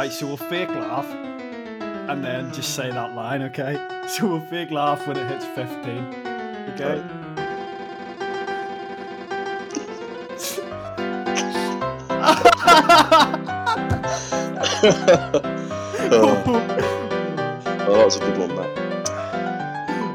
[0.00, 3.76] Right, so we'll fake laugh and then just say that line, okay?
[4.08, 5.76] So we'll fake laugh when it hits 15.
[6.70, 7.02] Okay?
[16.10, 16.42] oh,
[17.86, 18.70] oh, that was a good one, that.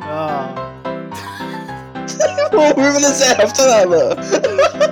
[0.02, 0.50] Ah.
[2.52, 4.82] what were we going to say after that, though?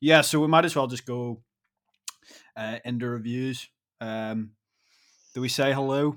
[0.00, 1.42] yeah, so we might as well just go
[2.56, 3.68] uh, into reviews.
[4.00, 4.52] Um,
[5.34, 6.16] do we say hello?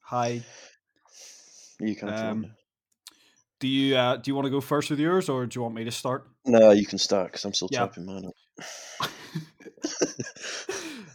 [0.00, 0.42] Hi.
[1.80, 2.08] You can.
[2.08, 2.46] Um,
[3.60, 5.74] do you uh, do you want to go first with yours, or do you want
[5.74, 6.26] me to start?
[6.44, 7.80] No, you can start because I'm still Yeah.
[7.86, 9.08] typing mine up.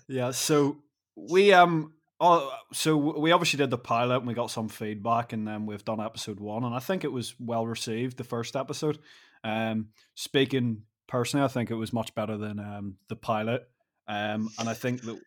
[0.08, 0.78] yeah, so
[1.16, 5.48] we um oh so we obviously did the pilot and we got some feedback and
[5.48, 9.00] then we've done episode 1 and I think it was well received the first episode.
[9.44, 13.68] Um speaking personally I think it was much better than um the pilot.
[14.08, 15.20] Um and I think that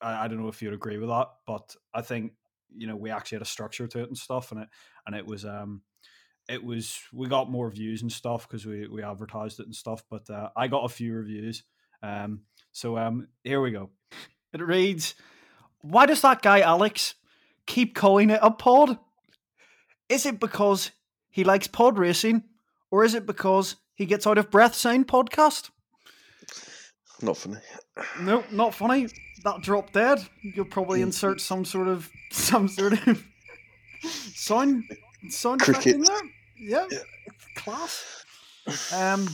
[0.00, 2.32] I, I don't know if you'd agree with that, but I think
[2.76, 4.68] you know we actually had a structure to it and stuff and it
[5.06, 5.82] and it was um
[6.48, 10.02] it was we got more views and stuff because we we advertised it and stuff
[10.10, 11.62] but uh, i got a few reviews
[12.02, 13.90] um so um here we go
[14.52, 15.14] it reads
[15.82, 17.14] why does that guy alex
[17.66, 18.98] keep calling it a pod
[20.08, 20.90] is it because
[21.30, 22.42] he likes pod racing
[22.90, 25.68] or is it because he gets out of breath saying podcast
[27.20, 27.58] Not funny.
[28.22, 29.08] no not funny
[29.44, 33.24] that dropped dead you'll probably insert some sort of some sort of
[34.34, 34.84] sound
[35.28, 36.16] sound effect in there
[36.58, 36.98] yeah, Yeah.
[37.56, 38.24] class
[38.94, 39.28] um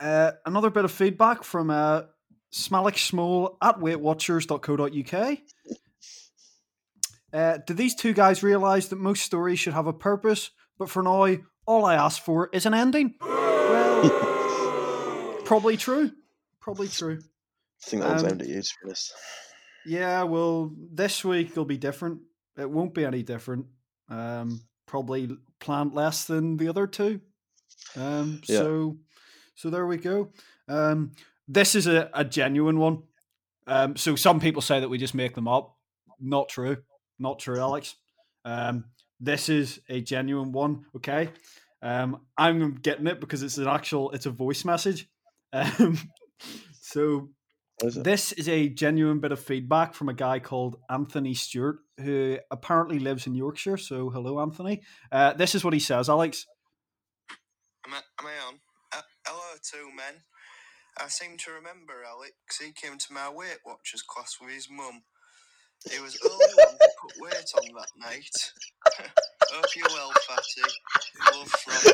[0.00, 2.02] uh, another bit of feedback from uh,
[2.52, 5.38] Smalik Small at weightwatchers.co.uk.
[7.32, 10.50] Uh, do these two guys realize that most stories should have a purpose?
[10.78, 13.14] But for now, all I ask for is an ending.
[13.20, 14.10] Well,
[15.44, 16.10] probably true.
[16.60, 17.18] Probably true.
[17.20, 18.92] I think that was Um, aimed at you, to be.
[19.86, 22.20] Yeah, well, this week will be different.
[22.56, 23.66] It won't be any different.
[24.08, 27.20] Um, probably planned less than the other two.
[27.96, 28.58] Um, Yeah.
[28.58, 28.96] so,
[29.54, 30.30] so there we go.
[30.68, 31.12] Um,
[31.48, 33.02] this is a, a genuine one.
[33.66, 35.76] Um, so some people say that we just make them up.
[36.20, 36.78] Not true.
[37.18, 37.94] Not true, Alex.
[38.44, 38.84] Um,
[39.20, 40.84] this is a genuine one.
[40.96, 41.30] Okay.
[41.82, 44.10] Um, I'm getting it because it's an actual.
[44.12, 45.08] It's a voice message.
[45.54, 45.96] Um,
[46.80, 47.28] so
[47.82, 52.38] Is this is a genuine bit of feedback from a guy called Anthony Stewart, who
[52.50, 53.76] apparently lives in Yorkshire.
[53.76, 54.82] So, hello, Anthony.
[55.12, 56.46] Uh, this is what he says, Alex.
[57.86, 58.54] Am I, am I on?
[58.92, 60.22] Uh, hello, two men.
[60.98, 62.34] I seem to remember Alex.
[62.60, 65.02] He came to my Weight Watchers class with his mum.
[65.90, 68.52] He was the only one to put weight on that night.
[69.50, 70.62] Hope you're well, Fatty.
[71.36, 71.92] Love from.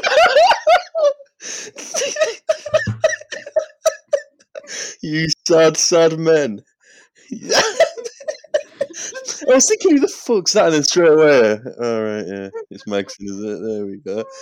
[5.03, 6.63] you sad, sad men.
[7.33, 7.63] I
[9.55, 10.67] was thinking, who the fuck's that?
[10.67, 13.61] And then straight away, all right, yeah, it's Megson, is it?
[13.63, 14.25] There we go.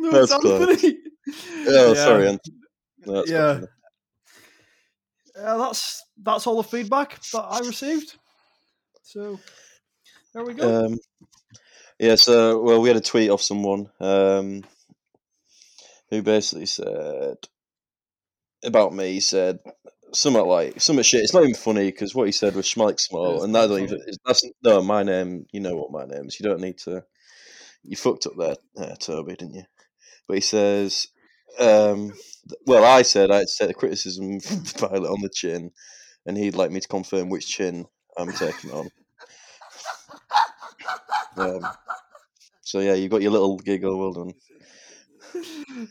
[0.00, 0.68] No, That's it's close.
[0.70, 0.98] Anthony.
[1.68, 1.94] Oh, Yeah.
[2.04, 2.56] sorry, Anthony.
[3.06, 3.54] No, that's Yeah.
[3.54, 3.66] fine.
[5.40, 8.16] Uh, that's that's all the feedback that I received.
[9.02, 9.38] So
[10.34, 10.86] there we go.
[10.86, 10.98] Um,
[11.98, 14.64] yeah, so well, we had a tweet off someone um,
[16.10, 17.36] who basically said
[18.64, 19.14] about me.
[19.14, 19.58] He said
[20.12, 21.22] something like something shit.
[21.22, 24.00] It's not even funny because what he said was schmalik small, and that don't even
[24.24, 25.46] that's no my name.
[25.52, 26.38] You know what my name is.
[26.38, 27.04] You don't need to.
[27.82, 29.64] You fucked up there, uh, Toby, didn't you?
[30.26, 31.08] But he says,
[31.58, 32.12] um,
[32.66, 34.40] well, I said I had to take the criticism
[34.78, 35.70] pilot on the chin,
[36.26, 37.86] and he'd like me to confirm which chin
[38.16, 38.90] I'm taking on.
[41.36, 41.66] Um,
[42.62, 43.98] so yeah, you got your little giggle.
[43.98, 44.34] Well done.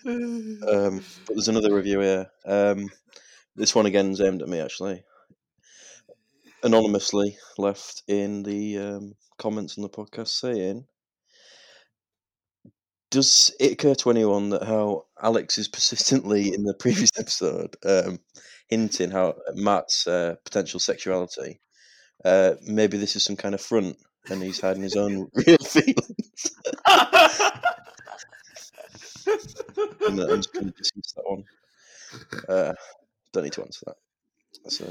[0.06, 2.28] Um, but there's another review here.
[2.46, 2.90] Um,
[3.56, 5.03] this one again is aimed at me actually.
[6.63, 10.85] Anonymously left in the um, comments on the podcast saying,
[13.09, 18.19] "Does it occur to anyone that how Alex is persistently in the previous episode um,
[18.67, 21.59] hinting how Matt's uh, potential sexuality?
[22.23, 23.97] Uh, maybe this is some kind of front,
[24.29, 26.51] and he's hiding his own real feelings."
[30.07, 31.43] and I'm just going to dismiss that one.
[32.47, 32.73] Uh,
[33.31, 33.97] don't need to answer that.
[34.71, 34.85] So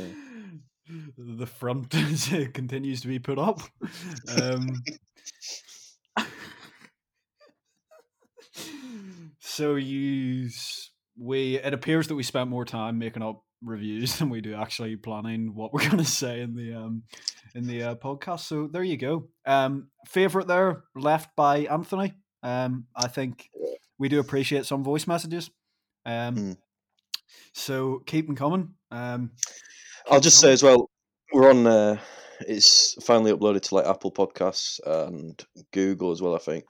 [1.18, 1.90] the front
[2.54, 3.60] continues to be put up.
[4.40, 4.82] Um,
[9.46, 10.48] so you,
[11.18, 14.96] we it appears that we spent more time making up reviews than we do actually
[14.96, 17.04] planning what we're going to say in the um
[17.54, 18.40] in the uh, podcast.
[18.40, 19.28] So there you go.
[19.46, 22.14] Um, favorite there left by Anthony.
[22.42, 23.48] Um, I think
[23.98, 25.50] we do appreciate some voice messages.
[26.04, 26.56] Um, Mm.
[27.54, 28.74] so keep them coming.
[28.90, 29.30] Um,
[30.10, 30.90] I'll just them say as well,
[31.32, 31.66] we're on.
[31.66, 31.98] Uh,
[32.40, 35.42] it's finally uploaded to like Apple Podcasts and
[35.72, 36.64] Google as well, I think.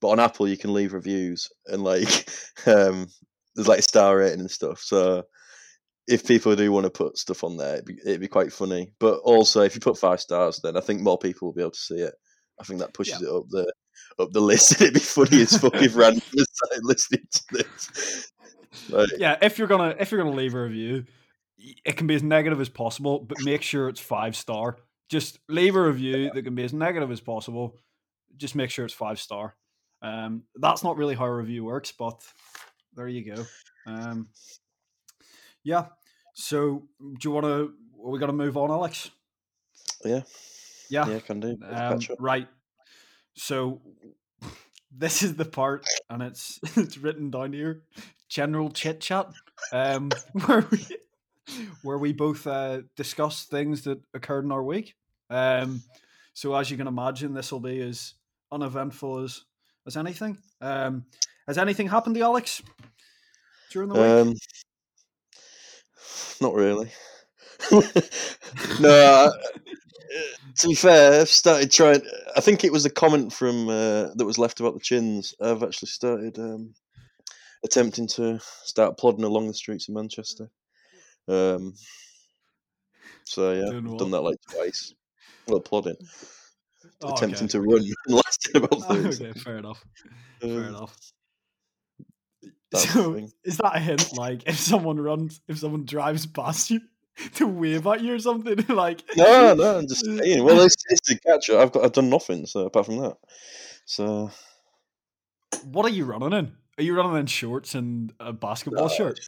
[0.00, 2.28] But on Apple, you can leave reviews and like
[2.66, 3.08] um,
[3.54, 4.80] there's like star rating and stuff.
[4.80, 5.24] So
[6.08, 8.92] if people do want to put stuff on there, it'd be, it'd be quite funny.
[8.98, 11.70] But also, if you put five stars, then I think more people will be able
[11.72, 12.14] to see it.
[12.60, 13.72] I think that pushes it up the
[14.18, 14.72] up the list.
[14.80, 18.32] It'd be funny as fuck if started listening to this.
[18.90, 21.04] Like, yeah, if you're gonna if you're gonna leave a review,
[21.58, 24.76] it can be as negative as possible, but make sure it's five star.
[25.08, 27.76] Just leave a review that can be as negative as possible.
[28.36, 29.56] Just make sure it's five star.
[30.02, 32.22] Um, that's not really how a review works, but
[32.94, 33.44] there you go.
[33.86, 34.28] Um,
[35.62, 35.86] yeah.
[36.34, 37.72] So, do you want to?
[37.96, 39.10] We got to move on, Alex.
[40.04, 40.22] yeah,
[40.88, 41.06] Yeah.
[41.08, 41.58] yeah, can do.
[41.70, 42.48] Um, right.
[43.34, 43.80] So
[44.90, 47.82] this is the part, and it's it's written down here.
[48.28, 49.28] General chit chat,
[49.72, 50.10] um,
[50.46, 50.86] where we
[51.82, 54.94] where we both uh, discuss things that occurred in our week.
[55.28, 55.82] Um,
[56.32, 58.14] so as you can imagine, this will be as
[58.52, 59.42] uneventful as
[59.86, 60.38] as anything.
[60.60, 61.04] Um,
[61.46, 62.62] has anything happened to Alex
[63.72, 64.04] during the week?
[64.04, 64.34] Um,
[66.40, 66.90] not really.
[68.80, 69.30] no, I,
[70.58, 72.02] to be fair, I've started trying.
[72.36, 75.34] I think it was a comment from uh, that was left about the chins.
[75.40, 76.74] I've actually started um,
[77.64, 80.50] attempting to start plodding along the streets of Manchester.
[81.28, 81.74] Um,
[83.24, 84.94] so yeah, Doing I've done that like twice.
[85.46, 85.96] Well, plodding,
[87.02, 87.52] Oh, attempting okay.
[87.52, 89.84] to run, and lasting about Oh, okay, fair enough.
[90.40, 90.96] Fair Um, enough.
[92.74, 94.12] So is that a hint?
[94.16, 96.80] Like if someone runs, if someone drives past you,
[97.34, 98.56] to wave at you or something?
[98.68, 100.44] like No, no, I'm just saying.
[100.44, 101.58] Well, it's, it's the catcher.
[101.58, 102.46] I've got, I've done nothing.
[102.46, 103.16] So apart from that,
[103.86, 104.30] so
[105.64, 106.52] what are you running in?
[106.78, 109.20] Are you running in shorts and a basketball No, shirt?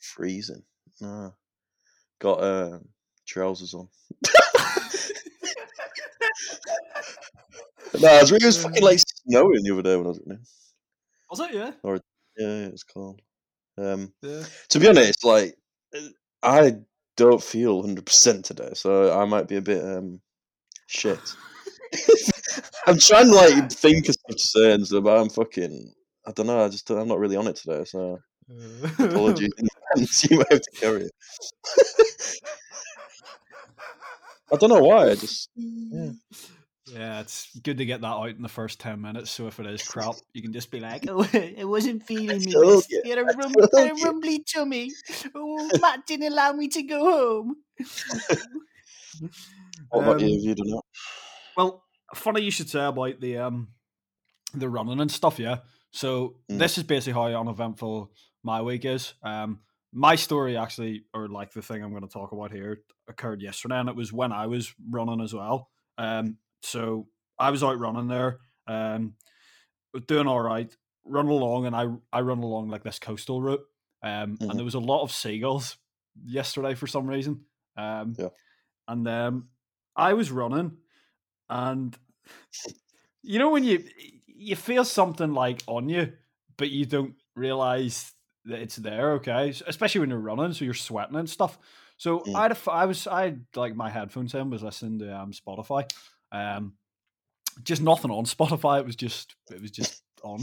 [0.00, 0.62] freezing.
[1.00, 1.34] No,
[2.18, 2.78] got uh,
[3.26, 3.88] trousers on.
[8.00, 10.28] No, it was, it was fucking like snowing the other day when I was in
[10.28, 10.40] there.
[11.30, 11.54] Was it?
[11.54, 11.72] Yeah.
[11.82, 11.94] Or
[12.36, 13.20] Yeah, yeah, it's cold.
[13.78, 14.44] Um, Yeah.
[14.70, 15.56] to be honest, like
[15.94, 16.08] uh,
[16.42, 16.76] I
[17.16, 20.20] don't feel hundred percent today, so I might be a bit um
[20.86, 21.18] shit.
[22.86, 25.92] I'm trying to like think of stuff to say and stuff, but I'm fucking.
[26.26, 26.64] I don't know.
[26.64, 28.18] I just I'm not really on it today, so
[28.98, 29.50] apologies.
[30.30, 31.12] you might have to carry it.
[34.52, 35.10] I don't know why.
[35.10, 36.10] I just yeah.
[36.96, 39.30] Yeah, it's good to get that out in the first ten minutes.
[39.30, 42.52] So if it is crap, you can just be like, "Oh, it wasn't feeling me.
[42.52, 44.96] you, Had a, rum- had a you." rumbly tummy.
[45.34, 47.56] Oh, Matt didn't allow me to go home."
[49.90, 50.26] What about you?
[50.26, 50.82] Um, Have you done that?
[51.56, 51.84] Well,
[52.14, 53.68] funny you should say about the um
[54.54, 55.58] the running and stuff, yeah.
[55.90, 56.58] So Mm.
[56.58, 58.12] this is basically how uneventful
[58.42, 59.14] my week is.
[59.22, 59.60] Um
[59.92, 63.88] my story actually or like the thing I'm gonna talk about here occurred yesterday and
[63.88, 65.70] it was when I was running as well.
[65.98, 67.08] Um so
[67.38, 69.16] I was out running there, um
[70.06, 70.74] doing all right,
[71.04, 73.64] run along and I I run along like this coastal route.
[74.02, 74.48] Um Mhm.
[74.48, 75.78] and there was a lot of seagulls
[76.24, 77.46] yesterday for some reason.
[77.76, 78.28] Um Yeah.
[78.88, 79.50] and um
[79.96, 80.78] I was running
[81.50, 81.98] and
[83.22, 83.84] you know when you
[84.26, 86.12] you feel something like on you
[86.56, 88.12] but you don't realize
[88.44, 91.58] that it's there okay especially when you're running so you're sweating and stuff
[91.96, 92.34] so Mm.
[92.34, 95.32] I had a I was I had, like my headphones in was listening to um
[95.32, 95.88] Spotify
[96.32, 96.74] um
[97.62, 100.40] just nothing on Spotify it was just it was just on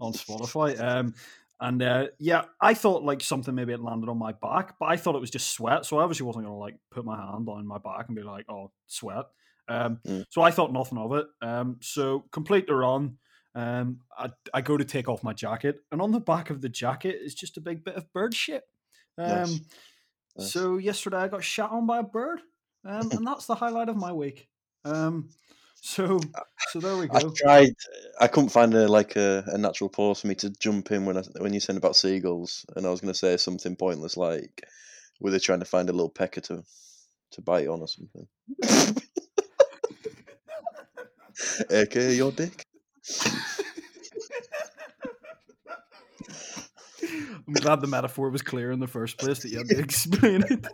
[0.00, 1.14] on Spotify um
[1.58, 4.96] and uh, yeah, I thought like something maybe had landed on my back, but I
[4.98, 5.86] thought it was just sweat.
[5.86, 8.44] So I obviously wasn't gonna like put my hand on my back and be like,
[8.50, 9.24] "Oh, sweat."
[9.68, 10.26] Um, Mm.
[10.28, 11.26] So I thought nothing of it.
[11.40, 13.16] Um, so complete the run.
[13.54, 16.68] Um, I, I go to take off my jacket, and on the back of the
[16.68, 18.64] jacket is just a big bit of bird shit.
[19.16, 19.60] Um, Nice.
[20.36, 20.52] Nice.
[20.52, 22.42] So yesterday I got shot on by a bird,
[22.84, 24.46] um, and that's the highlight of my week.
[24.86, 25.28] Um,
[25.80, 26.20] so
[26.70, 27.16] so there we go.
[27.16, 27.74] I tried.
[28.20, 31.16] I couldn't find a like a, a natural pause for me to jump in when
[31.16, 34.62] I when you said about seagulls, and I was going to say something pointless like,
[35.20, 36.62] "Were they trying to find a little pecker to
[37.32, 38.26] to bite on or something?"
[41.70, 42.64] AKA your dick.
[47.46, 50.42] I'm glad the metaphor was clear in the first place that you had to explain
[50.48, 50.66] it.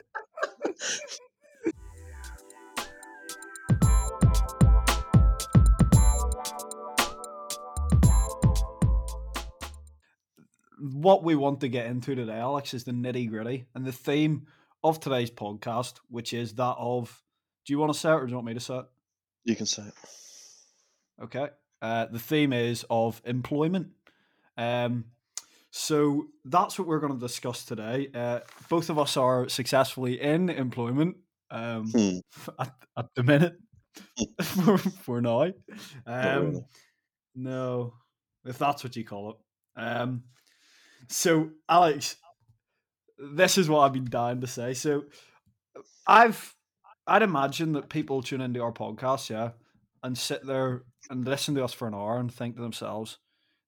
[11.02, 14.46] What we want to get into today, Alex, is the nitty gritty and the theme
[14.84, 17.20] of today's podcast, which is that of.
[17.66, 18.84] Do you want to say it or do you want me to say it?
[19.44, 19.94] You can say it.
[21.24, 21.48] Okay.
[21.80, 23.88] Uh, the theme is of employment.
[24.56, 25.06] Um,
[25.72, 28.08] So that's what we're going to discuss today.
[28.14, 31.16] Uh, both of us are successfully in employment
[31.50, 32.18] um, Hmm.
[32.60, 33.56] at, at the minute
[34.40, 35.50] for, for now.
[36.06, 36.64] Um, really.
[37.34, 37.94] No,
[38.44, 39.36] if that's what you call it.
[39.80, 40.22] Um,
[41.12, 42.16] so, Alex,
[43.18, 44.74] this is what I've been dying to say.
[44.74, 45.04] So,
[46.06, 46.54] I've,
[47.06, 49.50] I'd imagine that people tune into our podcast, yeah,
[50.02, 53.18] and sit there and listen to us for an hour and think to themselves,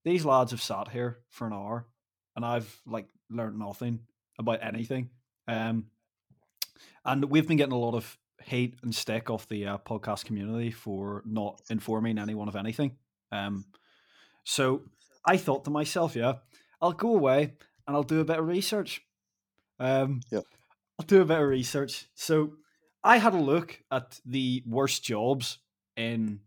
[0.04, 1.86] these lads have sat here for an hour
[2.36, 4.00] and I've like learned nothing
[4.38, 5.10] about anything.
[5.48, 5.86] Um,
[7.04, 10.70] and we've been getting a lot of hate and stick off the uh, podcast community
[10.70, 12.96] for not informing anyone of anything.
[13.32, 13.64] Um,
[14.44, 14.82] so
[15.26, 16.34] I thought to myself, yeah,
[16.84, 17.54] I'll go away
[17.86, 19.00] and I'll do a bit of research.
[19.80, 20.40] Um, Yeah.
[20.98, 22.06] I'll do a bit of research.
[22.14, 22.56] So
[23.02, 25.58] I had a look at the worst jobs
[25.96, 26.40] in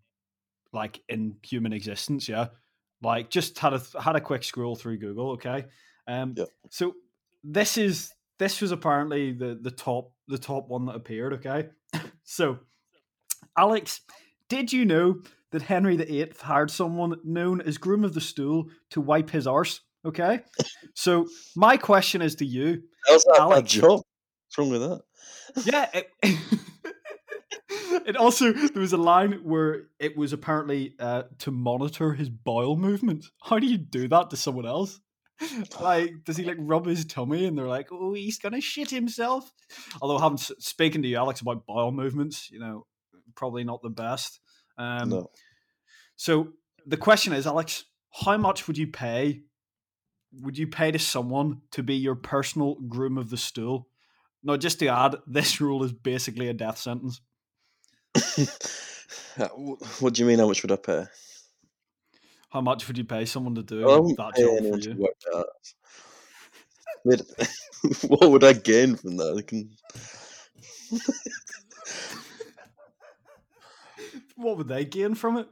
[0.71, 2.29] like in human existence.
[2.29, 2.49] Yeah,
[3.01, 5.31] like just had a had a quick scroll through Google.
[5.31, 5.65] Okay,
[6.07, 6.45] um, Yeah.
[6.69, 6.93] so
[7.43, 11.33] this is this was apparently the the top the top one that appeared.
[11.33, 11.69] Okay,
[12.23, 12.59] so
[13.57, 14.01] Alex,
[14.49, 19.01] did you know that Henry VIII hired someone known as groom of the stool to
[19.01, 19.81] wipe his arse?
[20.07, 20.39] Okay,
[20.95, 22.81] so my question is to you.
[23.07, 23.71] How's that bad Alex.
[23.71, 24.01] job?
[24.01, 25.01] What's wrong with that?
[25.65, 25.89] Yeah.
[25.93, 26.09] It,
[28.07, 32.77] it also there was a line where it was apparently uh, to monitor his bowel
[32.77, 33.25] movement.
[33.43, 34.99] How do you do that to someone else?
[35.79, 39.51] Like, does he like rub his tummy and they're like, "Oh, he's gonna shit himself"?
[40.01, 42.87] Although, having s- spoken to you, Alex, about bowel movements, you know,
[43.35, 44.39] probably not the best.
[44.79, 45.29] Um, no.
[46.15, 46.53] so
[46.87, 47.85] the question is, Alex,
[48.23, 49.41] how much would you pay?
[50.33, 53.87] Would you pay to someone to be your personal groom of the stool?
[54.43, 57.21] Now, just to add, this rule is basically a death sentence.
[59.39, 59.47] Uh,
[59.99, 60.39] what do you mean?
[60.39, 61.05] How much would I pay?
[62.49, 65.09] How much would you pay someone to do I that pay job for you?
[68.07, 69.37] What would I gain from that?
[69.37, 69.69] I can...
[74.35, 75.47] What would they gain from it?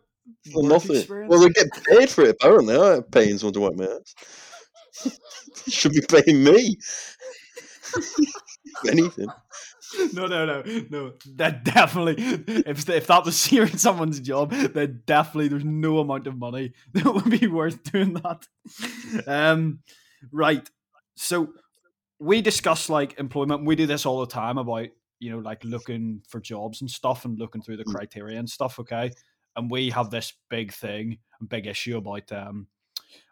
[0.53, 0.95] Well, nothing.
[0.95, 1.29] experience?
[1.29, 2.37] Well, they get paid for it.
[2.41, 4.15] Apparently, I'm paying someone to wipe my ass.
[5.67, 6.77] Should be paying me.
[8.89, 9.27] Anything.
[10.13, 11.13] no, no, no, no.
[11.35, 16.37] That definitely, if if that was serious someone's job, then definitely there's no amount of
[16.37, 18.47] money that would be worth doing that.
[19.27, 19.79] Um,
[20.31, 20.67] right.
[21.15, 21.49] So
[22.19, 23.65] we discuss like employment.
[23.65, 24.87] We do this all the time about
[25.19, 27.93] you know like looking for jobs and stuff and looking through the Mm.
[27.95, 28.79] criteria and stuff.
[28.79, 29.11] Okay,
[29.55, 32.67] and we have this big thing, a big issue about um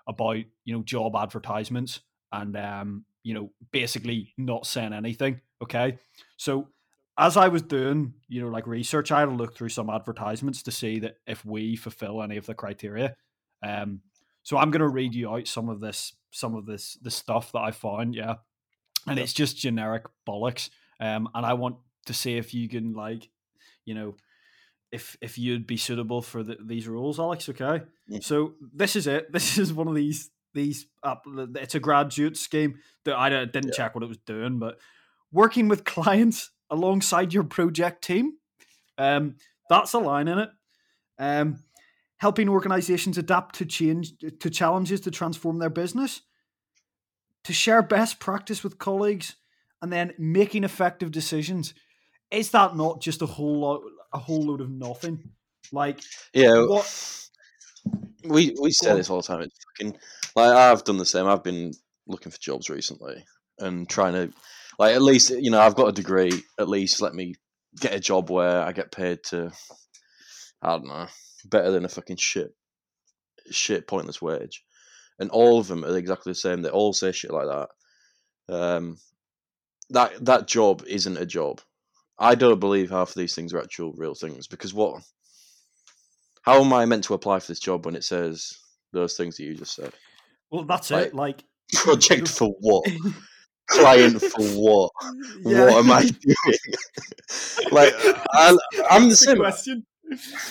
[0.08, 5.42] about you know job advertisements and um you know basically not saying anything.
[5.62, 5.98] Okay,
[6.38, 6.68] so
[7.18, 10.64] as I was doing, you know, like research, I had to look through some advertisements
[10.64, 13.16] to see that if we fulfill any of the criteria.
[13.64, 14.02] Um,
[14.42, 17.52] so I'm going to read you out some of this, some of this, the stuff
[17.52, 18.36] that I found, yeah,
[19.08, 20.70] and it's just generic bollocks.
[21.00, 23.30] Um, and I want to see if you can, like,
[23.86, 24.16] you know,
[24.94, 27.50] if if you'd be suitable for the, these rules, Alex.
[27.50, 28.24] Okay, Mm.
[28.24, 29.30] so this is it.
[29.34, 30.86] This is one of these these.
[31.04, 34.78] app- It's a graduate scheme that I didn't check what it was doing, but
[35.32, 38.34] working with clients alongside your project team.
[38.98, 39.36] Um,
[39.70, 40.50] that's a line in it.
[41.20, 41.64] Um,
[42.18, 46.22] helping organizations adapt to change to challenges to transform their business,
[47.44, 49.36] to share best practice with colleagues,
[49.82, 51.74] and then making effective decisions.
[52.32, 53.82] Is that not just a whole lot,
[54.14, 55.32] a whole load of nothing?
[55.72, 56.02] Like,
[56.34, 56.66] Yeah.
[56.66, 57.20] What-
[58.24, 59.42] We we say this all the time.
[59.42, 59.98] It's fucking
[60.36, 61.28] like I've done the same.
[61.28, 61.74] I've been
[62.08, 63.26] looking for jobs recently
[63.60, 64.34] and trying to
[64.80, 66.32] like at least you know I've got a degree.
[66.58, 67.36] At least let me
[67.82, 69.52] get a job where I get paid to
[70.62, 71.08] I don't know
[71.46, 72.56] better than a fucking shit
[73.52, 74.64] shit pointless wage.
[75.20, 76.62] And all of them are exactly the same.
[76.62, 77.70] They all say shit like that.
[78.56, 78.98] Um,
[79.90, 81.60] that that job isn't a job.
[82.20, 85.02] I don't believe half of these things are actual real things because what?
[86.44, 88.54] How am I meant to apply for this job when it says
[88.92, 89.94] those things that you just said?
[90.52, 91.14] well, that's Like- it.
[91.16, 91.44] Like,
[91.74, 92.86] Project for what?
[93.70, 94.92] Client for what?
[95.44, 95.66] yeah.
[95.66, 96.58] What am I doing?
[97.72, 97.94] like
[98.32, 98.56] I,
[98.92, 99.38] I'm the same.
[99.38, 99.86] question.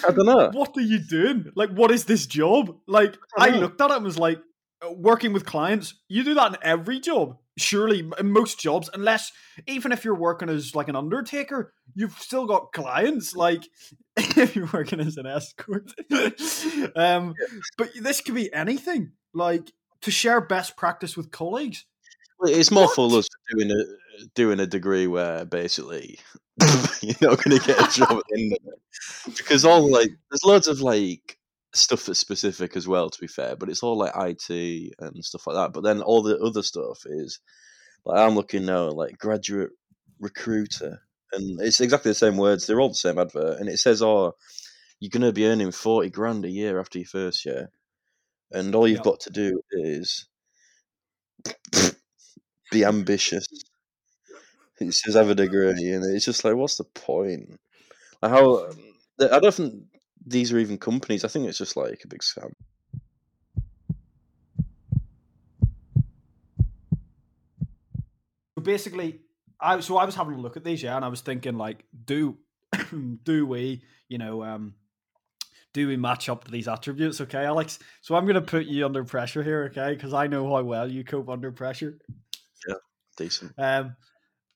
[0.08, 0.50] I don't know.
[0.52, 1.52] what are you doing?
[1.54, 2.76] Like, what is this job?
[2.88, 4.40] Like, I I looked at it and was like,
[4.84, 7.36] uh, working with clients, you do that in every job.
[7.58, 9.30] Surely, in most jobs, unless
[9.66, 13.36] even if you're working as like an undertaker, you've still got clients.
[13.36, 13.68] Like,
[14.16, 15.92] if you're working as an escort,
[16.96, 17.34] um,
[17.76, 19.12] but this could be anything.
[19.34, 19.70] Like
[20.02, 21.84] to share best practice with colleagues.
[22.44, 22.94] It's more What?
[22.94, 23.84] for us doing a
[24.34, 26.18] doing a degree where basically
[27.02, 30.10] you're not going to get a job in the end of it because all like
[30.30, 31.38] there's loads of like
[31.74, 33.10] stuff that's specific as well.
[33.10, 35.72] To be fair, but it's all like IT and stuff like that.
[35.72, 37.40] But then all the other stuff is
[38.04, 39.70] like I'm looking now like graduate
[40.20, 41.02] recruiter,
[41.32, 42.66] and it's exactly the same words.
[42.66, 44.34] They're all the same advert, and it says, "Oh,
[45.00, 47.70] you're going to be earning forty grand a year after your first year,
[48.52, 49.02] and all you've Yep.
[49.02, 50.26] got to do is
[52.70, 53.46] be ambitious."
[54.80, 57.58] It says have a degree, and it's just like, what's the point?
[58.22, 58.66] Like how?
[58.66, 59.84] Um, I don't think
[60.26, 61.24] these are even companies.
[61.24, 62.52] I think it's just like a big scam.
[68.54, 69.20] So basically,
[69.60, 71.84] I so I was having a look at these, yeah, and I was thinking like,
[72.04, 72.36] do
[73.24, 74.74] do we, you know, um,
[75.72, 77.20] do we match up to these attributes?
[77.20, 77.78] Okay, Alex.
[78.02, 79.94] So I'm going to put you under pressure here, okay?
[79.94, 81.98] Because I know how well you cope under pressure.
[82.68, 82.74] Yeah,
[83.16, 83.52] decent.
[83.58, 83.96] Um,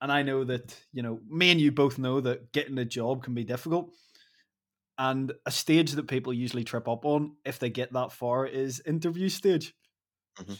[0.00, 3.24] and I know that you know me and you both know that getting a job
[3.24, 3.92] can be difficult.
[4.98, 8.80] And a stage that people usually trip up on if they get that far is
[8.86, 9.74] interview stage.
[10.38, 10.58] Mhm.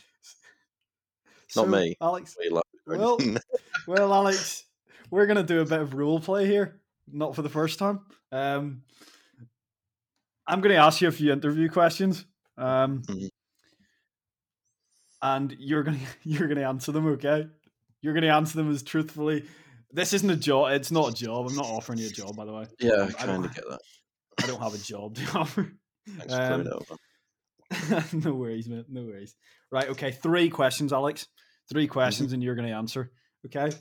[1.57, 1.97] Not me.
[2.01, 2.37] Alex.
[2.87, 3.19] Well,
[3.89, 4.63] well, Alex,
[5.11, 6.81] we're gonna do a bit of role play here.
[7.11, 8.01] Not for the first time.
[8.31, 8.83] Um,
[10.47, 12.25] I'm gonna ask you a few interview questions.
[12.57, 13.29] Um, Mhm.
[15.23, 17.07] and you're gonna you're gonna answer them.
[17.09, 17.49] Okay,
[18.03, 19.45] you're gonna answer them as truthfully.
[19.91, 20.71] This isn't a job.
[20.73, 21.49] It's not a job.
[21.49, 22.67] I'm not offering you a job, by the way.
[22.79, 23.81] yeah, I I kind of get that.
[24.43, 25.73] I don't have a job to offer.
[26.07, 26.69] Thanks for clearing
[28.13, 28.87] Um, no worries, mate.
[28.89, 29.35] No worries.
[29.73, 29.89] Right.
[29.89, 30.13] Okay.
[30.13, 31.23] Three questions, Alex.
[31.23, 31.75] Mm-hmm.
[31.75, 33.11] Three questions, and you're going to answer.
[33.47, 33.75] Okay.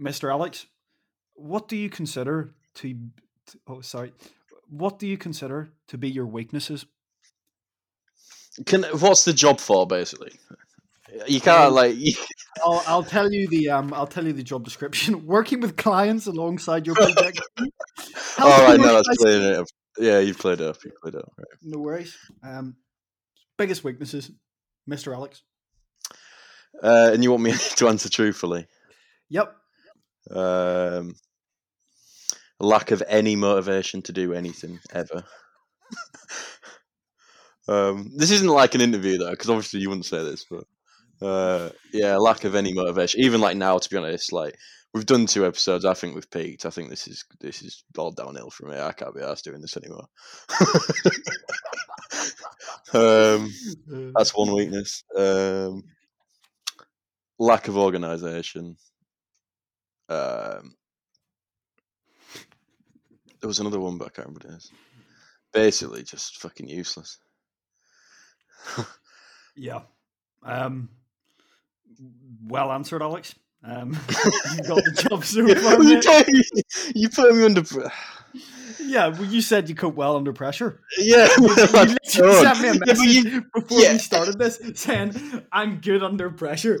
[0.00, 0.30] Mr.
[0.30, 0.66] Alex,
[1.34, 2.94] what do you consider to,
[3.46, 4.12] to- oh sorry,
[4.68, 6.86] what do you consider to be your weaknesses?
[8.66, 10.32] Can what's the job for basically?
[11.26, 11.96] You can't like.
[12.64, 15.26] I'll, I'll tell you the um I'll tell you the job description.
[15.26, 17.40] Working with clients alongside your project.
[18.38, 19.66] all right, no, that's playing it up.
[19.98, 20.76] Yeah, you've played it up.
[20.84, 21.32] You've played it up.
[21.36, 21.46] Right.
[21.62, 22.16] No worries.
[22.42, 22.76] Um,
[23.56, 24.30] biggest weaknesses,
[24.88, 25.14] Mr.
[25.14, 25.42] Alex.
[26.82, 28.66] Uh, and you want me to answer truthfully?
[29.30, 29.54] Yep.
[30.30, 31.14] Um,
[32.60, 35.24] lack of any motivation to do anything ever.
[37.68, 40.64] um, this isn't like an interview though, because obviously you wouldn't say this, but
[41.20, 43.20] uh, yeah, lack of any motivation.
[43.20, 44.56] Even like now, to be honest, like
[44.94, 45.84] we've done two episodes.
[45.84, 46.66] I think we've peaked.
[46.66, 48.82] I think this is this is all downhill from here.
[48.82, 50.06] I can't be asked doing this anymore.
[52.94, 53.52] um,
[54.16, 55.02] that's one weakness.
[55.16, 55.84] Um,
[57.38, 58.76] lack of organisation.
[60.08, 60.74] Um,
[63.40, 64.72] there was another one, but I can't remember what it is.
[65.52, 67.18] Basically, just fucking useless.
[69.58, 69.80] Yeah.
[70.44, 70.88] Um.
[72.46, 73.34] Well answered, Alex.
[73.64, 73.90] Um,
[74.56, 75.82] you got the job so far.
[75.82, 76.04] You, mate.
[76.04, 76.42] put me,
[76.94, 77.62] you put me under.
[78.80, 80.80] Yeah, well, you said you cope well under pressure.
[80.98, 82.56] Yeah, You, you I literally don't.
[82.56, 83.92] sent me a Yeah, you- before yeah.
[83.94, 85.14] we started this saying
[85.52, 86.78] I'm good under pressure.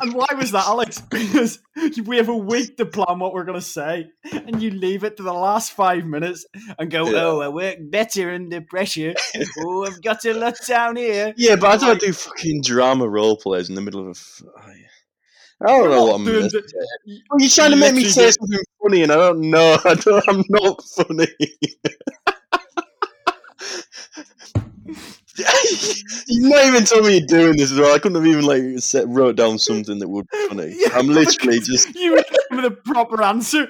[0.00, 1.02] and why was that, Alex?
[1.10, 1.60] Because
[2.06, 5.22] we have a week to plan what we're gonna say, and you leave it to
[5.22, 6.44] the last five minutes
[6.78, 7.22] and go, Yeah.
[7.24, 9.14] "Oh, I work better under pressure.
[9.60, 13.36] oh, I've got a lot down here." Yeah, but I don't do fucking drama role
[13.36, 14.44] plays in the middle of a.
[14.46, 14.72] Oh,
[15.64, 17.22] f- I I don't know what I'm doing gonna the- say.
[17.38, 19.78] You're trying to make me say something funny, and I don't know.
[19.84, 21.26] I don't, I'm not funny.
[26.26, 27.94] You've not even told me you're doing this as well.
[27.94, 30.74] I couldn't have even like set, wrote down something that would be funny.
[30.76, 31.94] Yeah, I'm literally just.
[31.94, 33.66] You would give me the proper answer.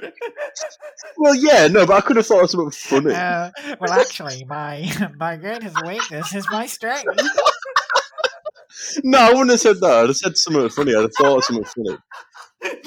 [1.18, 3.14] Well, yeah, no, but I could have thought of something funny.
[3.14, 3.50] Uh,
[3.80, 7.06] well, actually, my my greatest weakness is my strength.
[9.04, 9.90] No, I wouldn't have said that.
[9.90, 10.94] I'd have said something funny.
[10.94, 11.98] I'd have thought of something funny.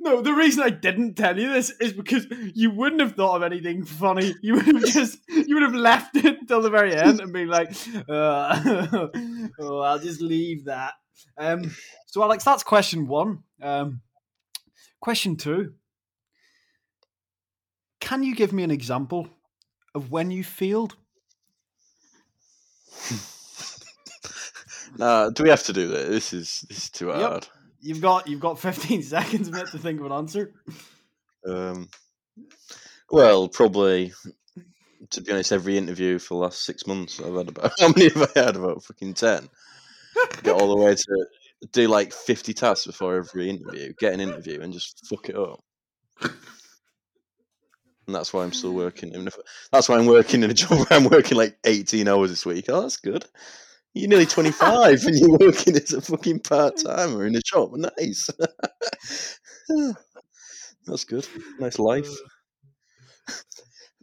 [0.00, 3.42] no, the reason I didn't tell you this is because you wouldn't have thought of
[3.42, 4.34] anything funny.
[4.42, 7.48] You would have just you would have left it till the very end and been
[7.48, 7.72] like,
[8.08, 9.08] uh,
[9.58, 10.94] "Oh, I'll just leave that."
[11.36, 11.74] Um,
[12.06, 13.42] so, Alex, that's question one.
[13.60, 14.02] Um,
[15.00, 15.74] question two:
[17.98, 19.28] Can you give me an example
[19.94, 20.96] of when you failed?
[24.98, 26.08] Nah, do we have to do that?
[26.08, 27.16] This is this is too Yep.
[27.16, 27.48] hard.
[27.80, 30.52] You've got you've got fifteen seconds mate, to think of an answer.
[31.46, 31.88] Um,
[33.10, 34.12] well, probably.
[35.10, 38.10] To be honest, every interview for the last six months I've had about how many
[38.10, 38.56] have I had?
[38.56, 39.48] About fucking ten.
[40.42, 41.26] Get all the way to
[41.72, 45.60] do like fifty tasks before every interview, get an interview, and just fuck it up.
[46.22, 49.10] And that's why I'm still working.
[49.10, 49.36] Even if,
[49.70, 52.66] that's why I'm working in a job where I'm working like 18 hours this week.
[52.68, 53.24] Oh, that's good.
[53.94, 57.70] You're nearly 25 and you're working as a fucking part timer in a shop.
[57.72, 58.28] Nice.
[60.86, 61.26] that's good.
[61.58, 62.08] Nice life.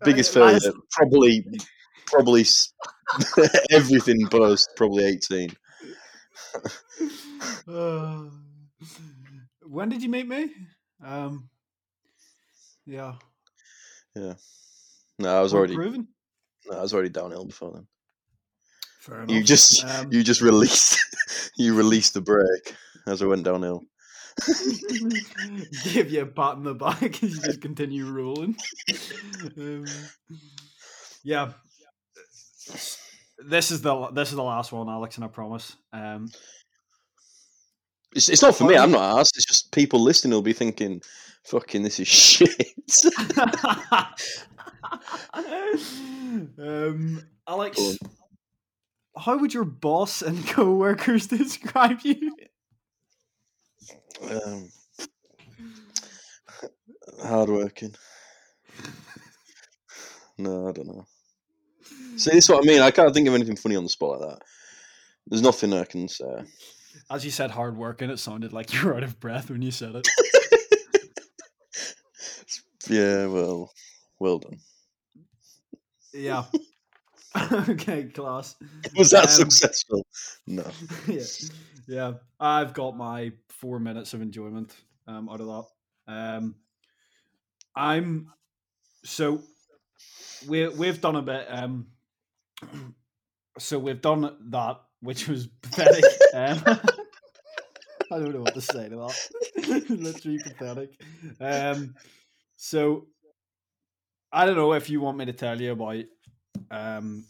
[0.03, 1.45] Biggest Uh, failure, last- probably,
[2.05, 2.45] probably
[3.71, 5.49] everything buzz, probably eighteen.
[7.67, 8.25] Uh,
[9.61, 10.49] when did you meet me?
[11.03, 11.49] Um,
[12.85, 13.15] yeah,
[14.15, 14.33] Yeah.
[15.19, 16.07] No, I was already, improving.
[16.69, 17.87] no, I was already downhill before then.
[19.07, 20.99] Fair You just, Um, you just released,
[21.57, 22.75] you released the brake
[23.07, 23.83] as I went downhill.
[25.83, 28.55] give you a pat on the back and you just continue rolling.
[29.57, 29.85] Um,
[31.23, 31.53] yeah,
[33.47, 35.75] this is the this is the last one, Alex, and I promise.
[35.91, 36.29] Um,
[38.15, 38.77] It's, it's not for me.
[38.77, 39.37] I'm not asked.
[39.37, 41.01] It's just people listening will be thinking,
[41.45, 42.73] "Fucking, this is shit."
[46.59, 47.97] um, Alex.
[49.17, 52.35] How would your boss and co-workers describe you?
[54.29, 54.69] um,
[57.21, 57.95] hardworking.
[60.37, 61.05] No, I don't know.
[62.17, 62.81] See, this is what I mean.
[62.81, 64.41] I can't think of anything funny on the spot like that.
[65.27, 66.43] There's nothing I can say.
[67.11, 68.09] As you said, hard working.
[68.09, 70.07] It sounded like you were out of breath when you said it.
[72.89, 73.73] Yeah, well,
[74.19, 74.59] well done.
[76.13, 76.45] Yeah.
[77.69, 78.55] okay, class.
[78.95, 80.05] Was that Um, successful?
[80.45, 80.65] No.
[81.07, 81.23] yeah,
[81.87, 82.13] yeah.
[82.39, 84.75] I've got my four minutes of enjoyment
[85.07, 86.13] um, out of that.
[86.13, 86.55] Um,
[87.75, 88.31] I'm
[89.03, 89.41] so
[90.47, 91.45] we we've done a bit.
[91.49, 91.87] Um,
[93.59, 96.03] so we've done that, which was pathetic.
[96.33, 96.61] Um,
[98.11, 99.85] I don't know what to say to that.
[99.89, 100.91] Literally pathetic.
[101.41, 101.95] Um,
[102.55, 103.07] so
[104.31, 106.03] I don't know if you want me to tell you about
[106.71, 107.25] um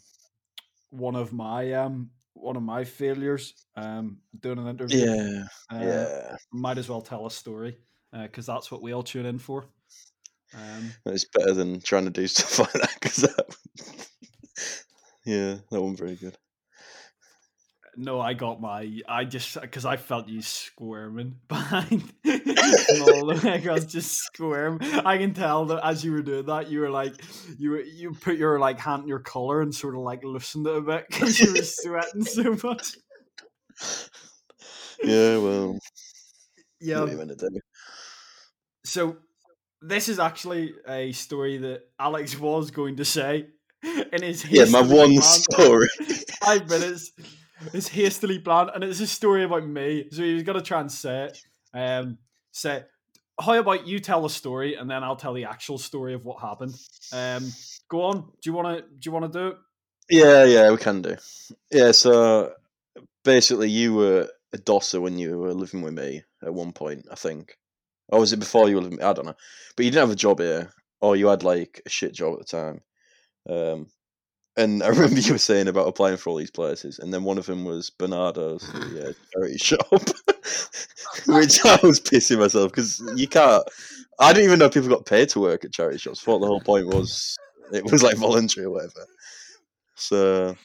[0.90, 5.04] one of my um one of my failures um doing an interview.
[5.04, 6.36] Yeah, Uh, yeah.
[6.52, 7.76] Might as well tell a story
[8.12, 9.66] because that's what we all tune in for.
[10.54, 13.00] Um, It's better than trying to do stuff like that.
[13.00, 13.56] Cause that...
[15.24, 16.38] yeah, that wasn't very good.
[17.98, 19.00] No, I got my.
[19.08, 24.78] I just because I felt you squirming behind all the way across, just squirm.
[24.82, 27.14] I can tell that as you were doing that, you were like,
[27.58, 30.66] you were, you put your like hand in your collar and sort of like loosened
[30.66, 32.94] it a bit because you were sweating so much.
[35.02, 35.78] Yeah, well,
[36.80, 37.00] Yeah.
[37.00, 37.60] what are you meant to do?
[38.84, 39.16] So
[39.82, 43.46] this is actually a story that Alex was going to say
[44.12, 45.88] in his Yeah, my one story.
[46.42, 47.12] five minutes.
[47.72, 50.08] It's hastily planned, and it's a story about me.
[50.10, 51.42] So he was gonna try and say it.
[51.74, 52.18] Um,
[52.52, 52.84] say,
[53.40, 56.40] how about you tell the story, and then I'll tell the actual story of what
[56.40, 56.74] happened.
[57.12, 57.50] Um,
[57.88, 58.20] go on.
[58.20, 58.82] Do you wanna?
[58.82, 59.56] Do you wanna do it?
[60.10, 61.16] Yeah, yeah, we can do.
[61.70, 62.52] Yeah, so
[63.24, 67.14] basically, you were a dosser when you were living with me at one point, I
[67.14, 67.56] think.
[68.08, 69.02] Or was it before you were living?
[69.02, 69.34] I don't know.
[69.76, 72.46] But you didn't have a job here, or you had like a shit job at
[72.46, 72.80] the time.
[73.48, 73.86] Um,
[74.58, 77.38] and I remember you were saying about applying for all these places, and then one
[77.38, 79.88] of them was Barnardo's the, uh, charity shop,
[81.26, 83.64] which I was pissing myself because you can't.
[84.20, 86.20] I didn't even know people got paid to work at charity shops.
[86.20, 87.36] I thought the whole point was
[87.72, 89.06] it was like voluntary or whatever.
[89.94, 90.56] So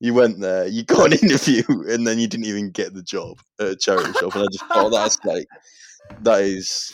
[0.00, 3.38] you went there, you got an interview, and then you didn't even get the job
[3.60, 4.34] at a charity shop.
[4.34, 5.46] And I just thought that's like
[6.22, 6.92] that is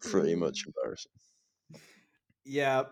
[0.00, 1.12] pretty much embarrassing.
[2.46, 2.84] Yeah.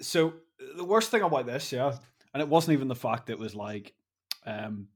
[0.00, 0.34] So
[0.76, 1.96] the worst thing about this, yeah,
[2.32, 3.92] and it wasn't even the fact that it was like,
[4.46, 4.88] um,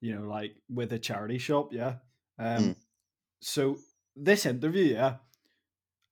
[0.00, 1.94] you know, like with a charity shop, yeah.
[2.38, 2.76] Um, Mm.
[3.40, 3.78] so
[4.16, 5.16] this interview, yeah,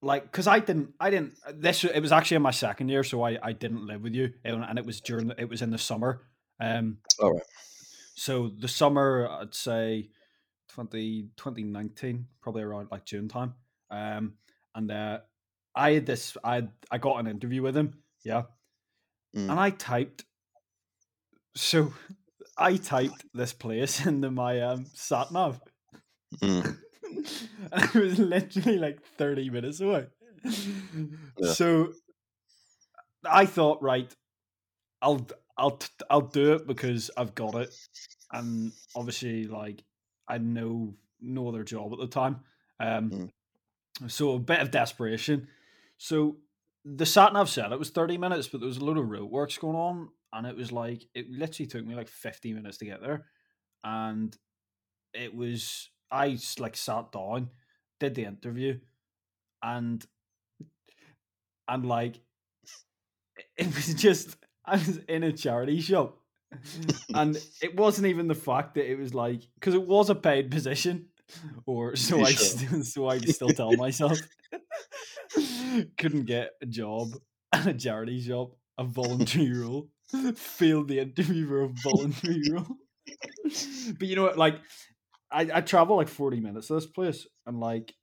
[0.03, 1.35] like because I didn't, I didn't.
[1.55, 4.33] This it was actually in my second year, so I I didn't live with you,
[4.45, 6.23] and, and it was during it was in the summer.
[6.61, 7.43] Um, All right.
[8.15, 10.09] so the summer, I'd say
[10.69, 13.55] 20, 2019, probably around like June time.
[13.91, 14.35] Um,
[14.75, 15.19] and uh,
[15.75, 18.43] I had this, I had, I got an interview with him, yeah,
[19.37, 19.51] Mm.
[19.51, 20.25] and I typed.
[21.57, 21.93] So
[22.57, 25.61] I typed this place into my um, sat nav,
[26.43, 26.77] Mm.
[27.73, 30.07] and it was literally like thirty minutes away.
[31.39, 31.53] Yeah.
[31.53, 31.93] So
[33.25, 34.13] I thought, right,
[35.03, 37.75] I'll I'll t- I'll do it because I've got it,
[38.33, 39.83] and obviously, like
[40.29, 42.41] I know no other job at the time,
[42.81, 43.31] um, Mm.
[44.11, 45.49] so a bit of desperation.
[45.99, 46.37] So
[46.85, 49.59] the sat nav said it was thirty minutes, but there was a lot of roadworks
[49.59, 53.01] going on, and it was like it literally took me like 15 minutes to get
[53.01, 53.25] there,
[53.83, 54.37] and
[55.15, 57.51] it was I like sat down,
[57.99, 58.79] did the interview,
[59.63, 60.05] and
[61.67, 62.21] and like
[63.57, 66.19] it was just I was in a charity shop.
[67.15, 70.51] and it wasn't even the fact that it was like because it was a paid
[70.51, 71.07] position,
[71.65, 72.45] or so I sure?
[72.47, 74.19] still, so I still tell myself
[75.97, 77.17] couldn't get a job,
[77.53, 79.89] a charity shop, a voluntary role.
[80.37, 82.77] Failed the interview for a voluntary role.
[83.99, 84.39] but you know what?
[84.39, 84.61] Like,
[85.31, 87.95] I, I travel like 40 minutes to this place and like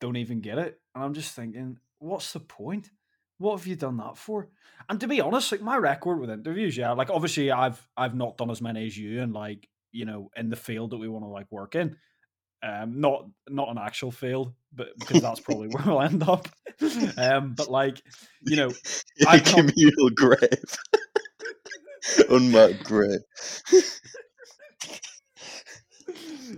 [0.00, 0.80] don't even get it.
[0.94, 2.90] And I'm just thinking, what's the point?
[3.38, 4.48] What have you done that for?
[4.88, 8.36] And to be honest, like my record with interviews, yeah, like obviously I've I've not
[8.36, 11.24] done as many as you and like, you know, in the field that we want
[11.24, 11.96] to like work in.
[12.64, 16.48] Um, not not an actual field, but because that's probably where we'll end up.
[17.16, 18.02] Um, but like,
[18.44, 18.72] you know,
[19.20, 20.76] not- communal grave.
[22.30, 23.20] Unmarked grave.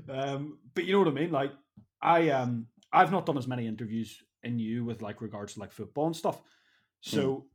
[0.09, 1.31] um, but you know what I mean.
[1.31, 1.53] Like,
[2.01, 5.73] I um, I've not done as many interviews in you with like regards to like
[5.73, 6.41] football and stuff.
[7.01, 7.47] So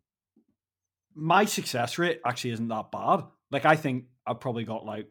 [1.15, 3.23] my success rate actually isn't that bad.
[3.51, 5.07] Like, I think I've probably got like,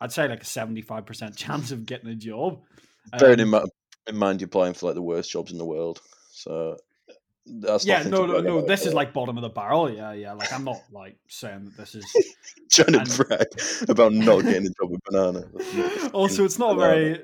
[0.00, 2.62] I'd say like a seventy five percent chance of getting a job.
[3.18, 3.70] Bearing in, Um, mind,
[4.06, 6.00] in mind you're applying for like the worst jobs in the world.
[6.32, 6.78] So
[7.46, 8.62] that's yeah, no, no, no.
[8.66, 9.90] This is like bottom of the barrel.
[9.90, 10.32] Yeah, yeah.
[10.32, 12.04] Like, I'm not like saying that this is.
[12.70, 13.46] trying and- to brag
[13.88, 15.44] about not getting a job with banana.
[16.12, 16.94] Also, it's not a banana.
[16.94, 17.20] very,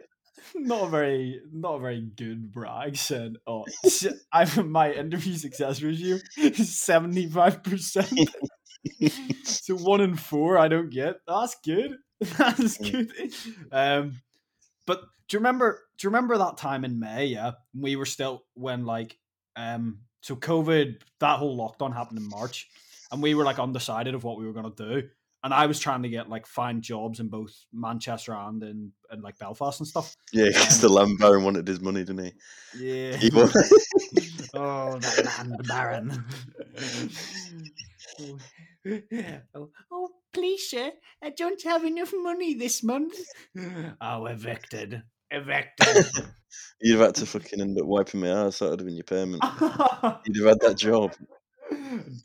[0.57, 2.97] not a very, not a very good brag.
[2.97, 3.65] Saying, "Oh,
[4.33, 8.13] I've my interview success ratio is seventy five percent."
[9.45, 11.17] So one in four, I don't get.
[11.27, 11.97] That's good.
[12.21, 12.93] That's Mm.
[12.93, 13.33] good.
[13.73, 14.21] Um,
[14.87, 15.81] but do you remember?
[15.99, 17.27] Do you remember that time in May?
[17.27, 19.17] Yeah, we were still when like
[19.57, 20.01] um.
[20.21, 22.69] So COVID, that whole lockdown happened in March,
[23.11, 25.09] and we were like undecided of what we were gonna do.
[25.43, 29.23] And I was trying to get like find jobs in both Manchester and in, and
[29.23, 30.15] like Belfast and stuff.
[30.33, 32.33] Yeah, because the um, land baron wanted his money, didn't he?
[32.79, 33.17] Yeah.
[33.17, 33.31] He
[34.55, 36.25] oh, that land baron.
[38.21, 38.39] Oh,
[39.55, 43.15] oh, oh, please, sir, I don't have enough money this month.
[44.01, 45.03] Oh, evicted.
[45.31, 46.07] Evicted.
[46.81, 48.59] You'd have had to fucking end up wiping my ass.
[48.59, 49.43] That would have been your payment.
[50.25, 51.13] You'd have had that job.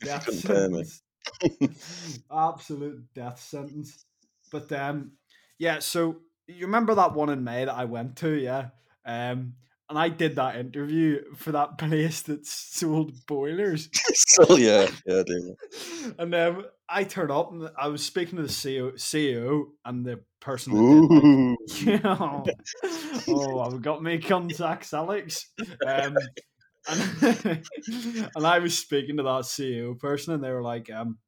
[0.00, 0.84] death couldn't pay me.
[0.84, 2.20] sentence.
[2.32, 4.04] Absolute death sentence.
[4.50, 5.12] But um,
[5.58, 5.80] yeah.
[5.80, 6.16] So
[6.46, 8.30] you remember that one in May that I went to?
[8.32, 8.68] Yeah.
[9.04, 9.54] Um,
[9.88, 13.88] and I did that interview for that place that sold boilers.
[14.14, 15.56] so yeah, yeah, I do.
[16.18, 20.20] and um, I turned up and I was speaking to the CEO, CEO and the
[20.40, 23.24] person that did, like, yeah.
[23.28, 25.50] oh, I've got me contacts, Alex.
[25.86, 26.16] Um,
[26.88, 27.66] and,
[28.36, 31.18] and I was speaking to that CEO person, and they were like, um,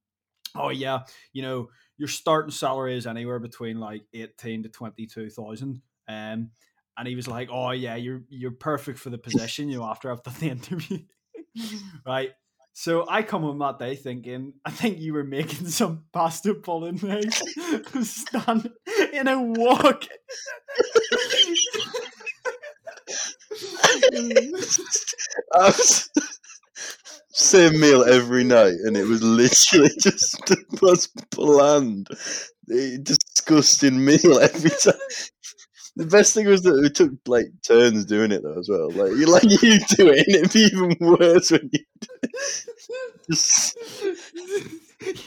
[0.55, 1.01] "Oh yeah,
[1.33, 5.83] you know, your starting salary is anywhere between like eighteen to twenty two thousand.
[6.09, 6.51] Um,
[6.97, 10.11] and he was like, "Oh yeah, you're you're perfect for the position." You know, after
[10.11, 10.99] I've done the interview,
[12.07, 12.31] right?
[12.81, 17.29] So I come home that day thinking, I think you were making some pasta bolognese,
[18.05, 18.71] stand
[19.13, 20.07] in a walk.
[27.33, 32.07] Same meal every night, and it was literally just the most bland,
[32.73, 34.95] eh, disgusting meal every time.
[35.99, 38.89] The best thing was that we took like turns doing it though as well.
[38.89, 39.59] Like you, like you
[39.97, 41.81] do it, and it'd be even worse when you
[43.29, 43.77] just.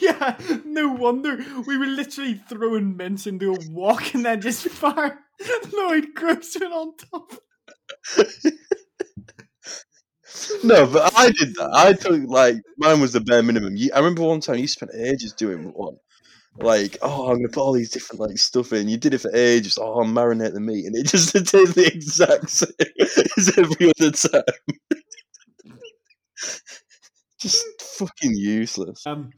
[0.00, 5.18] yeah, no wonder we were literally throwing mince into a wok and then just fire
[5.74, 7.34] Lloyd Grossman on top.
[10.64, 11.70] No, but I did that.
[11.74, 13.76] I took like mine was the bare minimum.
[13.76, 15.96] You, I remember one time you spent ages doing one.
[16.58, 18.88] Like, oh, I'm gonna put all these different like stuff in.
[18.88, 19.78] You did it for ages.
[19.80, 22.70] Oh, I'll marinate the meat, and it just did the exact same
[23.36, 24.42] as every other time.
[27.40, 29.06] just fucking useless.
[29.06, 29.30] Um,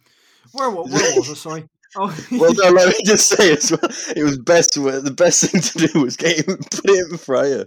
[0.53, 1.35] where, wa- where was I?
[1.35, 1.69] Sorry.
[1.97, 3.91] Oh, Well, no, let me just say as well.
[4.17, 4.75] It was best.
[4.75, 7.67] The best thing to do was get him, put it in the fryer,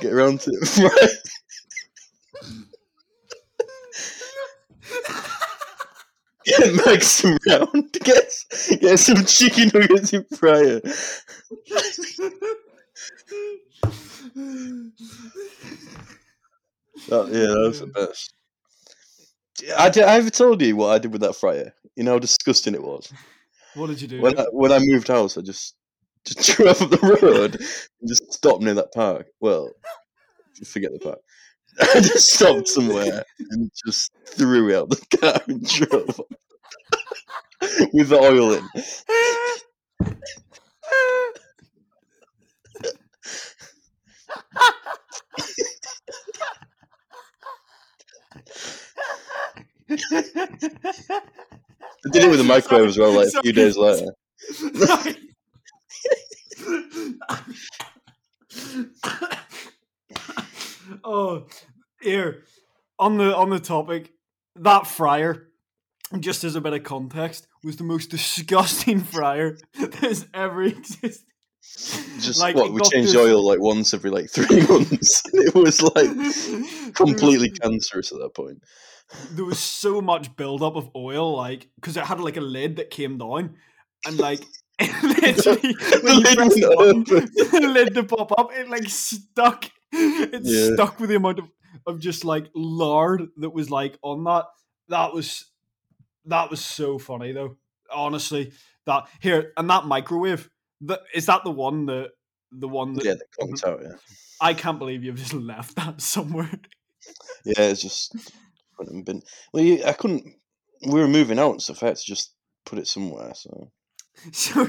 [0.00, 1.18] get around to it.
[6.46, 6.66] Fry.
[6.66, 7.92] Get Max around.
[8.04, 8.32] Get
[8.80, 10.80] get some chicken nuggets in fryer.
[17.08, 18.32] That, yeah, that was the best.
[19.78, 21.72] I, did, I ever told you what I did with that fryer?
[21.94, 23.12] You know how disgusting it was.
[23.74, 24.20] what did you do?
[24.20, 25.74] When I, when I moved house, I just
[26.26, 29.26] just drove up the road and just stopped near that park.
[29.40, 29.70] Well,
[30.64, 31.18] forget the park.
[31.80, 36.20] I just stopped somewhere and just threw out the car and drove
[37.92, 38.68] with the oil in.
[49.88, 49.94] I
[52.12, 54.12] did it with a microwave as well, like a few days later.
[61.04, 61.46] oh,
[62.00, 62.44] here
[63.06, 64.12] on the on the topic
[64.56, 65.48] that fryer,
[66.20, 71.22] just as a bit of context, was the most disgusting fryer that has ever existed.
[72.20, 75.22] Just Like, what we changed this- oil like once every like three months.
[75.32, 78.62] it was like completely cancerous at that point.
[79.32, 82.90] there was so much buildup of oil, like because it had like a lid that
[82.90, 83.56] came down,
[84.06, 84.40] and like
[85.02, 89.70] literally when you press the button, the lid to pop up, it like stuck.
[89.92, 90.74] It Yeah.
[90.74, 91.46] stuck with the amount of
[91.86, 94.46] of just like lard that was like on that.
[94.88, 95.46] That was
[96.26, 97.56] that was so funny though.
[97.90, 98.52] Honestly,
[98.86, 100.50] that here and that microwave.
[100.82, 102.10] That is that the one that
[102.52, 103.80] the one that Yeah, conked out.
[103.82, 103.96] Yeah,
[104.40, 106.50] I can't believe you've just left that somewhere.
[107.44, 108.14] yeah, it's just
[108.76, 109.22] couldn't been.
[109.52, 110.26] Well, you, I couldn't.
[110.86, 113.32] We were moving out, so I had to just put it somewhere.
[113.34, 113.70] So
[114.32, 114.66] So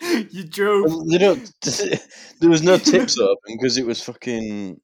[0.00, 0.84] you, you drove.
[0.86, 1.50] Well, they don't.
[2.40, 4.80] there was no tips open because it was fucking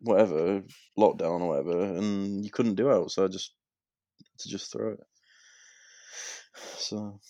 [0.00, 0.62] whatever
[0.98, 3.10] lockdown or whatever, and you couldn't do out.
[3.10, 3.54] So I just
[4.38, 5.00] to just throw it.
[6.78, 7.20] So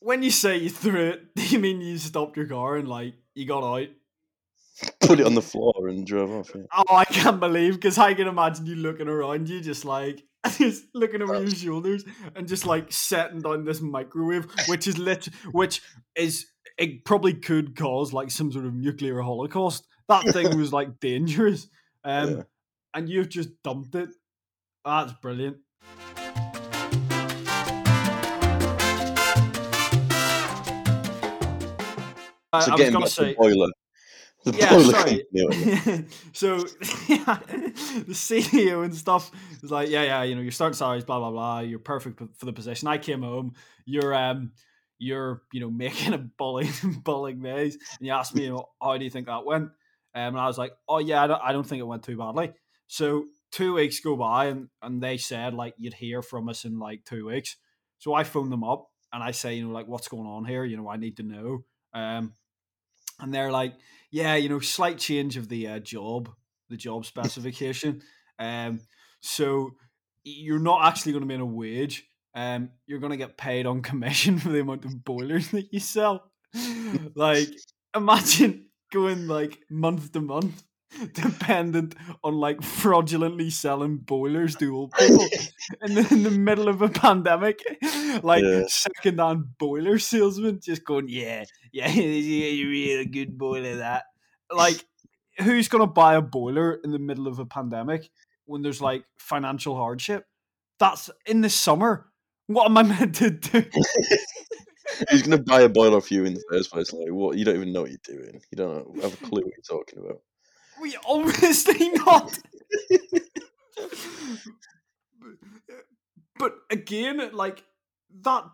[0.00, 3.14] When you say you threw it, do you mean you stopped your car and like
[3.34, 3.88] you got out?
[5.00, 6.50] put it on the floor and drove off.
[6.54, 6.62] Yeah.
[6.76, 10.22] Oh, I can't believe because I can imagine you looking around you, just like
[10.58, 15.28] just looking over your shoulders and just like setting down this microwave, which is lit,
[15.52, 15.82] which
[16.16, 19.86] is it probably could cause like some sort of nuclear holocaust.
[20.08, 21.68] That thing was like dangerous,
[22.04, 22.42] um, Yeah.
[22.92, 24.10] and you've just dumped it.
[24.84, 25.58] That's brilliant.
[32.52, 33.68] I, So I was getting gonna back the say, boiler.
[34.44, 35.24] The yeah, boiler sorry.
[36.32, 36.56] so
[37.08, 37.38] yeah,
[38.06, 39.30] the CEO and stuff
[39.62, 41.60] was like, yeah, yeah, you know, your starting salaries, blah blah blah.
[41.60, 42.86] You're perfect for the position.
[42.88, 43.54] I came home.
[43.86, 44.52] You're um,
[44.98, 48.96] you're you know making a bullying bullying maze, and you asked me, you know, how
[48.98, 49.70] do you think that went?
[50.14, 52.16] Um, and I was like, oh yeah, I don't, I don't think it went too
[52.16, 52.52] badly.
[52.86, 56.78] So two weeks go by, and and they said like you'd hear from us in
[56.78, 57.56] like two weeks.
[57.98, 60.64] So I phone them up and I say, you know, like what's going on here?
[60.64, 61.64] You know, I need to know.
[61.94, 62.34] Um,
[63.20, 63.74] and they're like,
[64.10, 66.30] yeah, you know, slight change of the uh, job,
[66.68, 68.02] the job specification.
[68.38, 68.80] um,
[69.20, 69.70] so
[70.24, 72.06] you're not actually going to be in a wage.
[72.34, 75.80] Um, you're going to get paid on commission for the amount of boilers that you
[75.80, 76.30] sell.
[77.14, 77.48] like,
[77.94, 80.62] imagine going like month to month,
[81.12, 85.26] dependent on like fraudulently selling boilers to old people
[85.82, 87.60] in the, in the middle of a pandemic.
[88.22, 88.62] Like Yeah.
[88.68, 94.04] second-hand boiler salesman just going, yeah, yeah, you really a good boiler that.
[94.50, 94.84] Like,
[95.38, 98.08] who's gonna buy a boiler in the middle of a pandemic
[98.46, 98.82] when there's mm.
[98.84, 100.26] like financial hardship?
[100.78, 102.06] That's in the summer.
[102.46, 103.64] What am I meant to do?
[105.10, 106.92] Going to buy a boiler for you in the first place?
[106.92, 107.36] Like, what?
[107.38, 108.40] You don't even know what you're doing.
[108.50, 110.20] You don't have a clue what you're talking about.
[110.80, 112.38] We obviously not.
[116.38, 117.64] but again, like
[118.22, 118.44] that,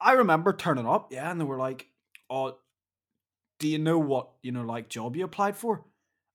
[0.00, 1.86] I remember turning up, yeah, and they were like,
[2.30, 2.56] "Oh,
[3.58, 5.84] do you know what you know, like job you applied for?"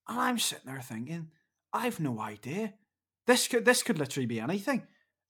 [0.08, 1.32] And I'm sitting there thinking,
[1.74, 2.74] "I've no idea.
[3.28, 4.84] This could this could literally be anything."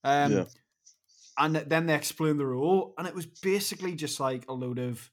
[0.04, 0.44] Um, Yeah.
[1.40, 5.10] And then they explained the role, and it was basically just like a load of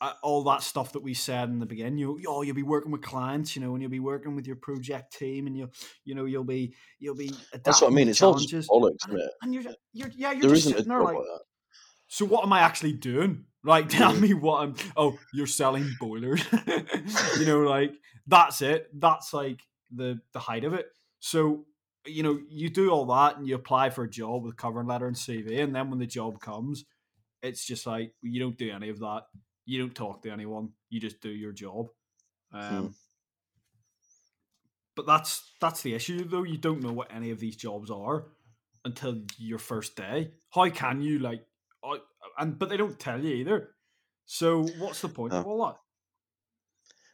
[0.00, 1.98] uh, all that stuff that we said in the beginning.
[1.98, 4.56] You, oh, you'll be working with clients, you know, and you'll be working with your
[4.56, 5.70] project team, and you'll,
[6.04, 7.32] you know, you'll be, you'll be.
[7.64, 8.08] That's what I mean.
[8.08, 11.16] It's all just bollocks, and, and you're, you're, yeah, you're There just sitting there like,
[11.16, 11.24] like
[12.08, 13.44] so what am I actually doing?
[13.64, 14.74] Like, tell me what I'm.
[14.96, 16.42] Oh, you're selling boilers.
[17.38, 17.92] you know, like
[18.26, 18.88] that's it.
[18.92, 19.60] That's like
[19.94, 20.86] the the height of it.
[21.20, 21.66] So
[22.06, 25.06] you know, you do all that and you apply for a job with covering letter
[25.06, 26.84] and CV, and then when the job comes,
[27.42, 29.22] it's just like you don't do any of that.
[29.64, 30.70] You don't talk to anyone.
[30.90, 31.88] You just do your job.
[32.52, 32.86] Um, Hmm.
[34.94, 36.44] But that's that's the issue, though.
[36.44, 38.28] You don't know what any of these jobs are
[38.84, 40.32] until your first day.
[40.50, 41.44] How can you like?
[41.84, 42.00] I-
[42.38, 43.74] And but they don't tell you either.
[44.24, 45.76] So what's the point of all that?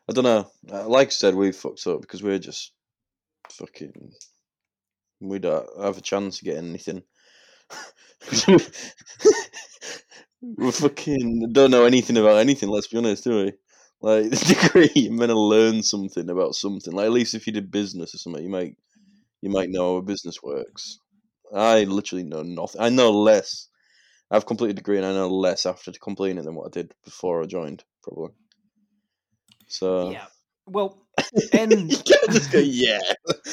[0.09, 0.51] I don't know.
[0.71, 2.73] Uh, Like I said, we fucked up because we're just
[3.51, 4.13] fucking.
[5.23, 7.03] We don't have a chance of getting anything.
[10.43, 12.69] we fucking don't know anything about anything.
[12.69, 13.53] Let's be honest, do we?
[14.01, 16.93] Like the degree, you're meant to learn something about something.
[16.93, 18.77] Like at least if you did business or something, you might
[19.41, 20.99] you might know how a business works.
[21.55, 22.81] I literally know nothing.
[22.81, 23.69] I know less.
[24.31, 26.95] I've completed a degree and I know less after completing it than what I did
[27.05, 28.31] before I joined, probably.
[29.69, 30.27] So yeah.
[30.67, 31.02] Well,
[31.53, 33.01] in you can't just go, yeah.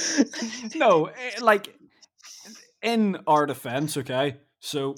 [0.76, 1.76] no, eh, like
[2.82, 4.38] in our defense, okay.
[4.60, 4.96] So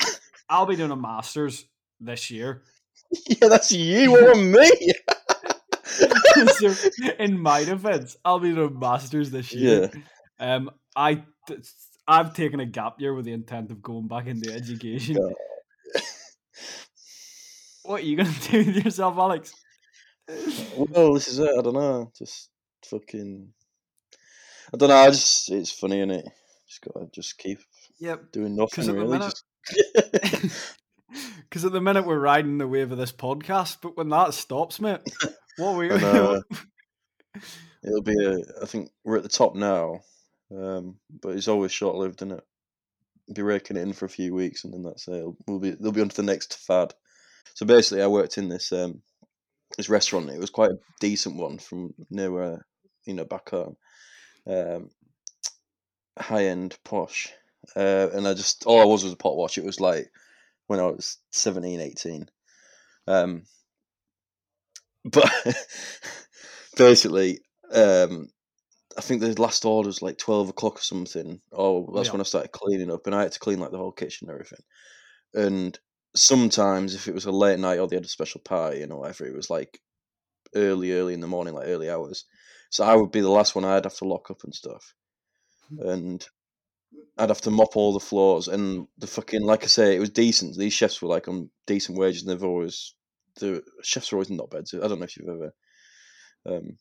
[0.49, 1.66] I'll be doing a masters
[1.99, 2.64] this year.
[3.28, 4.16] yeah, that's you.
[4.18, 4.70] or me?
[6.57, 6.74] so
[7.20, 9.91] in my defense, I'll be doing masters this year.
[10.39, 11.24] Um, I
[12.07, 15.18] I've taken a gap year with the intent of going back into education.
[17.84, 19.53] What are you gonna do with yourself, Alex?
[20.78, 21.50] Well, this is it.
[21.58, 22.12] I don't know.
[22.18, 22.50] Just
[22.86, 23.54] fucking.
[24.74, 24.96] I don't know.
[24.96, 26.26] I just it's funny, is it?
[26.68, 27.60] Just gotta just keep
[28.00, 28.32] Yep.
[28.32, 29.18] doing nothing really.
[29.20, 29.34] minute-
[29.70, 30.78] Just
[31.50, 34.80] Because at the minute we're riding the wave of this podcast, but when that stops,
[34.80, 35.02] mate,
[35.58, 36.44] what we I know.
[37.84, 38.38] It'll be a.
[38.62, 40.00] I think we're at the top now,
[40.56, 42.44] um, but it's always short lived, isn't it?
[43.34, 45.16] Be raking it in for a few weeks, and then that's it.
[45.16, 45.72] It'll- We'll be.
[45.72, 46.94] They'll be on to the next fad.
[47.56, 49.02] So basically, I worked in this um,
[49.78, 50.30] this restaurant.
[50.30, 52.66] It was quite a decent one from near where
[53.06, 53.78] you know back home,
[54.48, 54.90] um,
[56.20, 57.32] high end posh.
[57.76, 59.58] Uh, and I just all I was was a pot wash.
[59.58, 60.12] It was like
[60.68, 62.30] when I was 17, 18.
[63.08, 63.44] Um,
[65.06, 65.30] but
[66.78, 67.40] basically,
[67.74, 68.28] um,
[68.98, 71.42] I think the last order was like twelve o'clock or something.
[71.52, 72.14] Oh, that's Yeah.
[72.14, 74.36] when I started cleaning up, and I had to clean like the whole kitchen and
[74.36, 74.64] everything.
[75.34, 75.80] And
[76.16, 78.97] sometimes, if it was a late night or they had a special party, you know,
[78.97, 79.80] whatever, it was like
[80.55, 82.26] early, early in the morning, like early hours.
[82.70, 83.66] So I would be the last one.
[83.66, 84.93] I'd have to lock up and stuff,
[85.80, 86.26] and
[87.18, 88.47] I'd have to mop all the floors.
[88.47, 90.57] And the fucking, like I say, it was decent.
[90.57, 92.93] These chefs were like on decent wages, and they've always
[93.39, 94.66] the chefs are always in not bed.
[94.74, 95.53] I don't know if you've ever
[96.45, 96.78] um,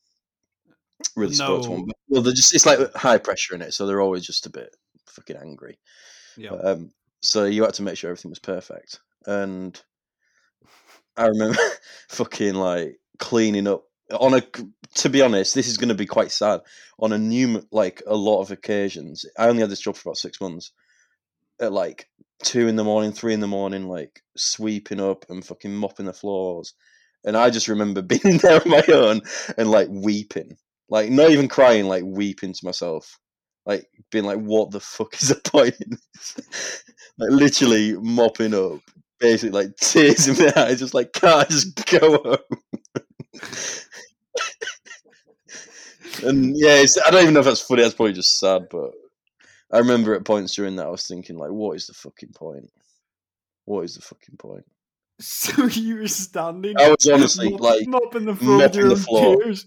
[1.17, 1.87] really spoke to one.
[1.87, 4.51] But, well, they're just it's like high pressure in it, so they're always just a
[4.51, 4.75] bit
[5.07, 5.79] fucking angry.
[6.37, 6.51] yeah.
[6.51, 9.01] Um, so you had to make sure everything was perfect.
[9.27, 9.81] And
[11.17, 11.59] I remember
[12.09, 13.85] fucking like cleaning up
[14.19, 14.43] on a.
[14.97, 16.61] To be honest, this is going to be quite sad.
[16.99, 20.17] On a new, like a lot of occasions, I only had this job for about
[20.17, 20.73] six months.
[21.61, 22.09] At like
[22.43, 26.13] two in the morning, three in the morning, like sweeping up and fucking mopping the
[26.13, 26.75] floors.
[27.25, 29.21] And I just remember being there on my own
[29.57, 30.57] and like weeping,
[30.89, 33.19] like not even crying, like weeping to myself,
[33.67, 35.77] like being like, "What the fuck is the point?"
[37.19, 38.81] like literally mopping up,
[39.21, 42.37] basically like tears in my eyes, just like, "Can't I just go home?"
[46.25, 47.83] and yeah, it's, I don't even know if that's funny.
[47.83, 48.91] That's probably just sad, but
[49.73, 52.71] I remember at points during that I was thinking like, "What is the fucking point?
[53.67, 54.65] What is the fucking point?"
[55.21, 56.79] So you were standing.
[56.79, 59.37] I was honestly mop- like, mopping the floor mopping the floor.
[59.37, 59.67] tears.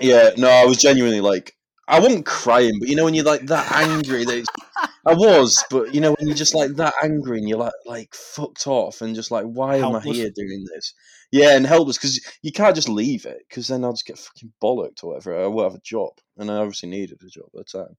[0.00, 1.54] Yeah, no, I was genuinely like,
[1.88, 4.46] I wasn't crying, but you know when you're like that angry that
[5.06, 8.14] I was, but you know when you're just like that angry and you're like like
[8.14, 10.94] fucked off and just like, why am I here doing this?
[11.32, 14.52] Yeah, and helpless because you can't just leave it because then I'll just get fucking
[14.62, 15.42] bollocked or whatever.
[15.42, 17.96] I will have a job, and I obviously needed a job at the time.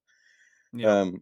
[0.72, 1.00] Yeah.
[1.00, 1.20] Um,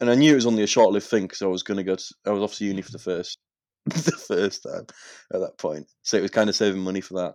[0.00, 1.94] and I knew it was only a short-lived thing because I was going to go.
[1.94, 3.38] To, I was off to uni for the first,
[3.84, 4.86] the first time
[5.32, 7.34] at that point, so it was kind of saving money for that.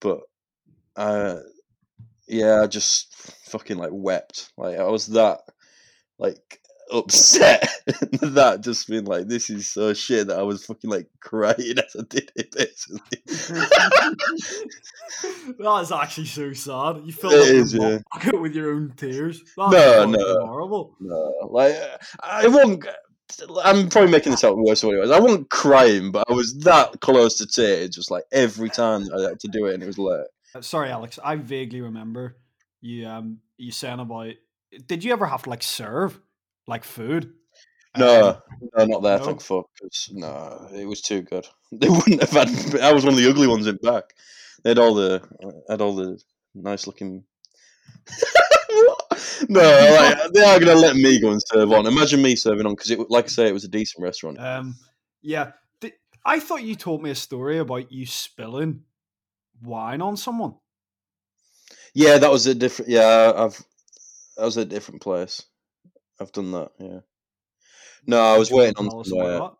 [0.00, 0.20] But,
[0.96, 1.40] uh,
[2.30, 3.12] yeah, I just
[3.50, 4.52] fucking like wept.
[4.56, 5.40] Like I was that
[6.18, 6.60] like
[6.92, 7.68] upset
[8.20, 11.96] that just being like, this is so shit that I was fucking like crying as
[11.98, 12.52] I did it.
[12.52, 13.22] Basically,
[15.58, 17.02] that is actually so sad.
[17.04, 17.90] You filled It up your
[18.34, 18.40] yeah.
[18.40, 19.42] with your own tears.
[19.56, 20.46] That's No, no.
[20.46, 20.96] horrible.
[21.00, 21.76] no, like
[22.22, 22.84] I won't.
[23.62, 25.10] I'm probably making this out worse than what it was.
[25.12, 29.20] I wasn't crying, but I was that close to tears, just like every time I
[29.28, 30.26] had to do it, and it was late.
[30.54, 31.18] Uh, Sorry, Alex.
[31.22, 32.36] I vaguely remember
[32.80, 34.32] you um you saying about.
[34.86, 36.20] Did you ever have to like serve
[36.66, 37.34] like food?
[37.96, 38.36] No, Um,
[38.76, 39.18] no, not there.
[39.18, 39.24] no?
[39.24, 39.66] Thank fuck.
[39.80, 41.46] 'cause, no, it was too good.
[41.72, 42.80] They wouldn't have had.
[42.80, 44.14] I was one of the ugly ones in back.
[44.62, 45.22] They had all the
[45.68, 46.20] had all the
[46.54, 47.24] nice looking.
[49.48, 51.86] no, like, they are gonna let me go and serve on.
[51.86, 54.38] Imagine me serving on because it, like I say, it was a decent restaurant.
[54.40, 54.76] Um,
[55.22, 55.52] yeah.
[56.22, 58.82] I thought you told me a story about you spilling
[59.62, 60.54] wine on someone.
[61.94, 62.90] Yeah, that was a different.
[62.90, 63.64] Yeah, I've
[64.36, 65.42] that was a different place.
[66.20, 66.70] I've done that.
[66.78, 67.00] Yeah.
[68.06, 69.50] No, I was Do you wanna waiting on somewhere.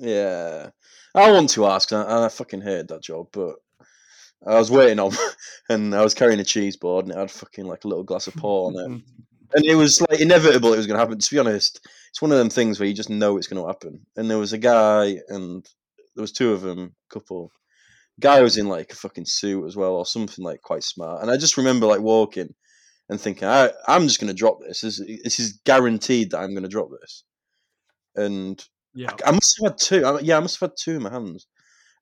[0.00, 0.70] Yeah,
[1.14, 3.56] I want to ask, and I, I fucking hated that job, but
[4.46, 5.12] I was waiting on,
[5.68, 8.26] and I was carrying a cheese board, and it had fucking like a little glass
[8.26, 9.02] of port on it,
[9.54, 11.18] and it was like inevitable it was going to happen.
[11.18, 13.66] To be honest, it's one of them things where you just know it's going to
[13.66, 14.06] happen.
[14.16, 15.66] And there was a guy, and
[16.14, 17.50] there was two of them, couple.
[18.20, 21.22] Guy was in like a fucking suit as well, or something like quite smart.
[21.22, 22.54] And I just remember like walking
[23.08, 24.80] and thinking, I, I'm just going to drop this.
[24.80, 25.00] this.
[25.24, 27.24] This is guaranteed that I'm going to drop this.
[28.16, 28.62] And
[28.94, 29.12] yeah.
[29.24, 30.04] I must have had two.
[30.04, 31.46] I, yeah, I must have had two in my hands.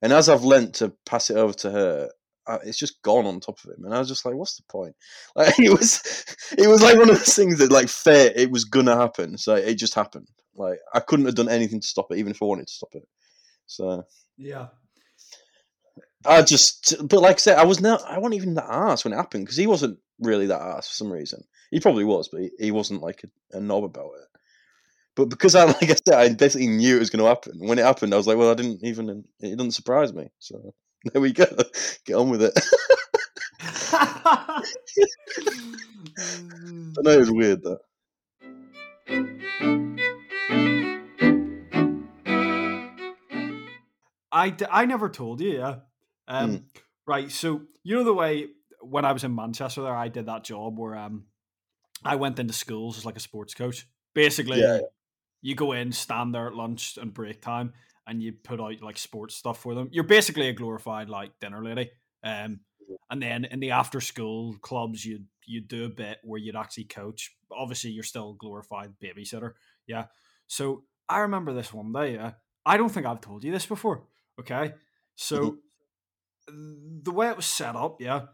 [0.02, 2.10] And as I've leant to pass it over to her,
[2.46, 3.84] I, it's just gone on top of him.
[3.84, 4.94] And I was just like, "What's the point?"
[5.36, 6.24] Like it was,
[6.56, 9.36] it was like one of those things that, like, fate, it was gonna happen.
[9.38, 10.28] So it just happened.
[10.54, 12.90] Like I couldn't have done anything to stop it, even if I wanted to stop
[12.94, 13.06] it.
[13.66, 14.04] So
[14.36, 14.68] Yeah.
[16.28, 19.12] I just, but like I said, I was not, I wasn't even that ass when
[19.12, 21.44] it happened because he wasn't really that ass for some reason.
[21.70, 24.40] He probably was, but he, he wasn't like a, a knob about it.
[25.16, 27.58] But because I, like I said, I basically knew it was going to happen.
[27.58, 29.24] When it happened, I was like, well, I didn't even.
[29.40, 30.30] It didn't surprise me.
[30.38, 30.74] So
[31.04, 31.46] there we go.
[32.04, 32.58] Get on with it.
[33.92, 34.62] I
[37.02, 37.78] know it was weird though.
[44.32, 45.76] I, d- I never told you, yeah.
[46.28, 46.62] Um, Mm.
[47.08, 48.48] Right, so you know the way
[48.80, 51.26] when I was in Manchester there, I did that job where um,
[52.04, 53.86] I went into schools as like a sports coach.
[54.14, 54.80] Basically, Yeah.
[55.40, 57.74] you go in, stand there at lunch and break time,
[58.08, 59.88] and you put out like sports stuff for them.
[59.92, 61.90] You're basically a glorified like dinner lady.
[62.24, 62.60] Um,
[63.10, 66.84] and then in the after school clubs, you you do a bit where you'd actually
[66.84, 67.36] coach.
[67.52, 69.52] Obviously, you're still a glorified babysitter.
[69.86, 70.06] Yeah.
[70.48, 72.14] So I remember this one day.
[72.14, 72.32] Yeah.
[72.64, 74.08] I don't think I've told you this before.
[74.40, 74.74] Okay.
[75.14, 75.58] So
[76.48, 78.26] the way it was set up, yeah,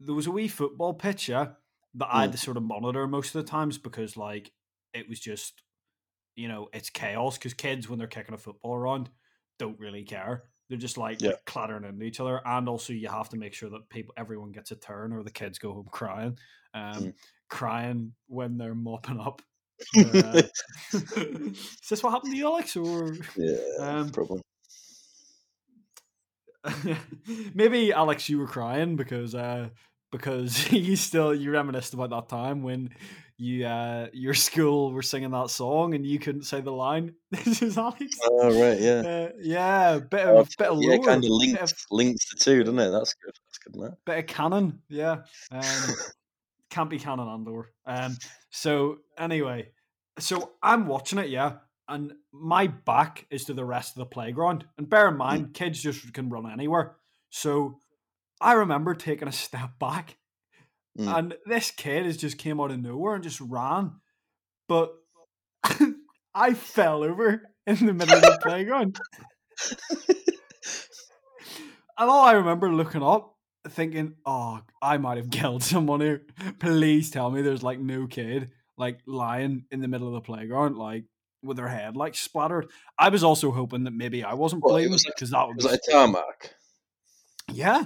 [0.00, 1.48] there was a wee football pitch, yeah,
[1.94, 2.32] that I had Mm.
[2.32, 4.52] to sort of monitor most of the times because like
[4.94, 5.62] it was just,
[6.36, 9.10] you know, it's chaos because kids when they're kicking a football around
[9.58, 10.44] don't really care.
[10.68, 11.32] They're just like Yeah.
[11.46, 14.70] clattering into each other, and also you have to make sure that people, everyone gets
[14.70, 16.38] a turn, or the kids go home crying,
[16.74, 17.14] um, Mm.
[17.48, 19.42] crying when they're mopping up.
[20.04, 20.42] uh,
[20.92, 22.76] Is this what happened to you, Alex?
[22.76, 24.40] Or yeah, um, probably.
[27.54, 29.68] maybe Alex, you were crying because uh
[30.10, 32.90] because you still you reminisced about that time when
[33.36, 37.14] you uh your school were singing that song and you couldn't say the line.
[37.30, 38.16] This is Alex.
[38.24, 39.02] Oh right, yeah.
[39.06, 42.36] Uh, yeah, bit Oh, of bit of yeah, kind of bit of, links links the
[42.38, 42.90] two, doesn't it?
[42.90, 43.34] That's good.
[43.46, 43.96] That's good, man.
[44.04, 44.80] bit of canon.
[44.88, 45.18] Yeah,
[45.50, 45.94] um,
[46.70, 47.70] can't be canon Andor.
[47.86, 48.16] Um,
[48.50, 49.70] so anyway,
[50.18, 51.28] so I'm watching it.
[51.28, 51.58] Yeah,
[51.88, 54.64] and my back is to the rest of the playground.
[54.76, 56.96] And bear in mind, kids just can run anywhere.
[57.30, 57.78] So
[58.40, 60.16] I remember taking a step back,
[60.98, 61.16] Mm.
[61.18, 63.92] and this kid has just came out of nowhere and just ran,
[64.68, 64.94] but
[66.34, 68.98] I fell over in the middle of the playground.
[72.00, 73.34] And all I remember looking up,
[73.70, 76.22] thinking, "Oh, I might have killed someone here.
[76.60, 80.76] Please tell me there's like no kid like lying in the middle of the playground,
[80.76, 81.04] like
[81.42, 82.66] with her head like splattered."
[82.98, 85.72] I was also hoping that maybe I wasn't Well, was like- because that Was be
[85.72, 86.54] it a tarmac?
[87.52, 87.84] yeah.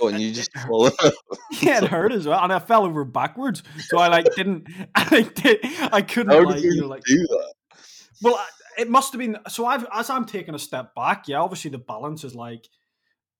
[0.00, 0.90] Oh, and you just fall
[1.62, 5.22] yeah, it hurt as well, and I fell over backwards, so I like didn't, I
[5.22, 7.54] did, I couldn't How like did you you know like do that?
[8.20, 8.38] Well,
[8.76, 9.38] it must have been.
[9.48, 11.26] So I've as I'm taking a step back.
[11.26, 12.66] Yeah, obviously the balance is like,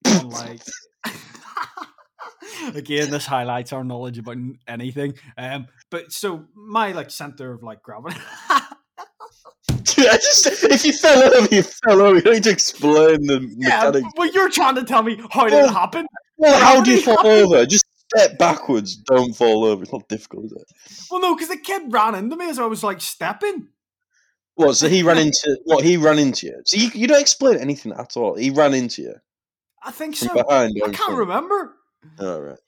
[0.07, 0.61] on, like.
[2.75, 4.37] Again, this highlights our knowledge about
[4.67, 5.15] anything.
[5.37, 8.17] Um, but so my like center of like gravity.
[10.11, 12.17] I just if you fell over, you fell over.
[12.17, 14.09] You don't need to explain the yeah, mechanics.
[14.17, 15.65] well, you're trying to tell me how did Oh.
[15.67, 16.07] it happen?
[16.37, 17.67] Well, how do you fall over?
[17.67, 17.85] Just
[18.15, 18.97] step backwards.
[18.97, 19.83] Don't fall over.
[19.83, 21.07] It's not difficult, is it?
[21.11, 23.69] Well, no, because the kid ran into me as I was like stepping.
[24.55, 24.75] What?
[24.77, 25.85] So he ran into what?
[25.85, 26.63] He ran into you.
[26.65, 28.35] So you, you don't explain anything at all.
[28.37, 29.15] He ran into you
[29.83, 30.33] I think so.
[30.33, 30.75] behind.
[30.83, 31.19] I can't front?
[31.19, 31.75] remember.
[32.19, 32.59] Oh, right.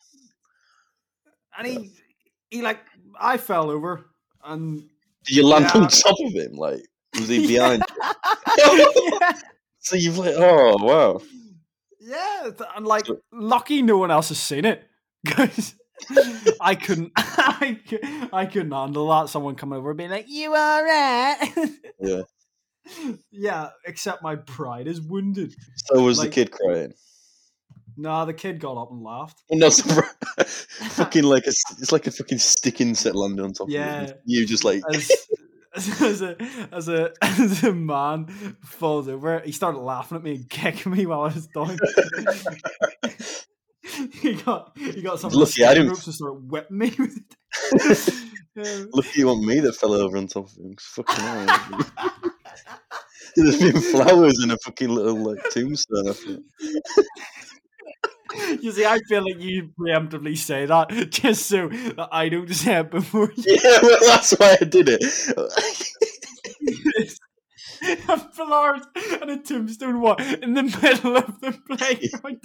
[1.58, 1.90] And he,
[2.50, 2.78] he like,
[3.20, 4.06] I fell over,
[4.44, 4.80] and
[5.26, 5.82] Did you land Yeah.
[5.82, 6.52] on top of him?
[6.54, 6.80] Like
[7.18, 7.82] was he behind?
[8.58, 9.32] yeah.
[9.78, 11.20] So you've like, oh wow.
[12.00, 14.82] Yeah, and uh, like lucky no one else has seen it
[15.24, 15.74] because
[16.60, 17.78] I couldn't, I,
[18.32, 19.28] I couldn't handle that.
[19.28, 21.52] Someone coming over and being like, "You all right?"
[22.00, 22.22] Yeah.
[23.30, 23.68] yeah.
[23.86, 25.54] Except my pride is wounded.
[25.86, 26.94] So was Like- the kid crying?
[27.96, 29.42] Nah, the kid got up and laughed.
[29.50, 31.48] Not fucking like a,
[31.78, 34.02] it's like a fucking stick insect landing on top Yeah.
[34.04, 34.40] of you.
[34.40, 35.10] You just like As,
[35.76, 36.36] as a
[36.72, 38.26] as a as a man
[38.64, 41.78] falls over, he started laughing at me and kicking me while I was down.
[44.20, 48.14] he got he got some Lucky I didn't- and started whipping me with it.
[48.56, 48.84] Yeah.
[48.92, 50.74] Lucky you want me that fell over on top of him.
[50.74, 52.10] 'cause Fucking hell.
[53.36, 56.42] There's been flowers in a fucking little like tombstone.
[58.60, 62.80] You see, I feel like you preemptively say that just so that I don't say
[62.80, 63.58] it before you.
[63.62, 65.02] Yeah, well, that's why I did it.
[68.08, 68.82] a Flowers
[69.20, 72.40] and a tombstone what in the middle of the playground.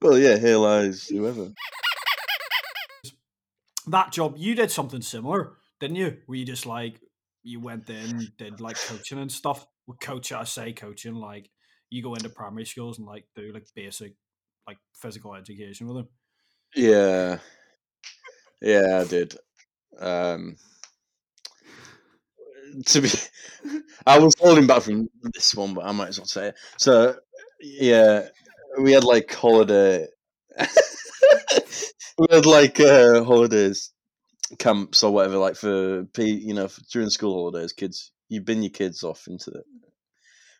[0.00, 1.52] well, yeah, here lies whoever.
[3.86, 6.18] that job, you did something similar, didn't you?
[6.26, 7.00] Where you just like
[7.42, 9.66] you went in, did like coaching and stuff.
[9.86, 11.50] Well, coach, I say coaching, like
[11.90, 14.14] you go into primary schools and like do like basic
[14.68, 16.08] like physical education with them.
[16.76, 17.38] Yeah,
[18.60, 19.34] yeah, I did.
[19.98, 20.56] Um,
[22.86, 23.08] to be,
[24.06, 26.54] I was holding back from this one, but I might as well say it.
[26.76, 27.16] So,
[27.60, 28.28] yeah,
[28.80, 30.06] we had like holiday.
[32.18, 33.92] we had like uh, holidays
[34.58, 38.62] camps or whatever, like for P, you know, for, during school holidays, kids you bin
[38.62, 39.64] your kids off into it,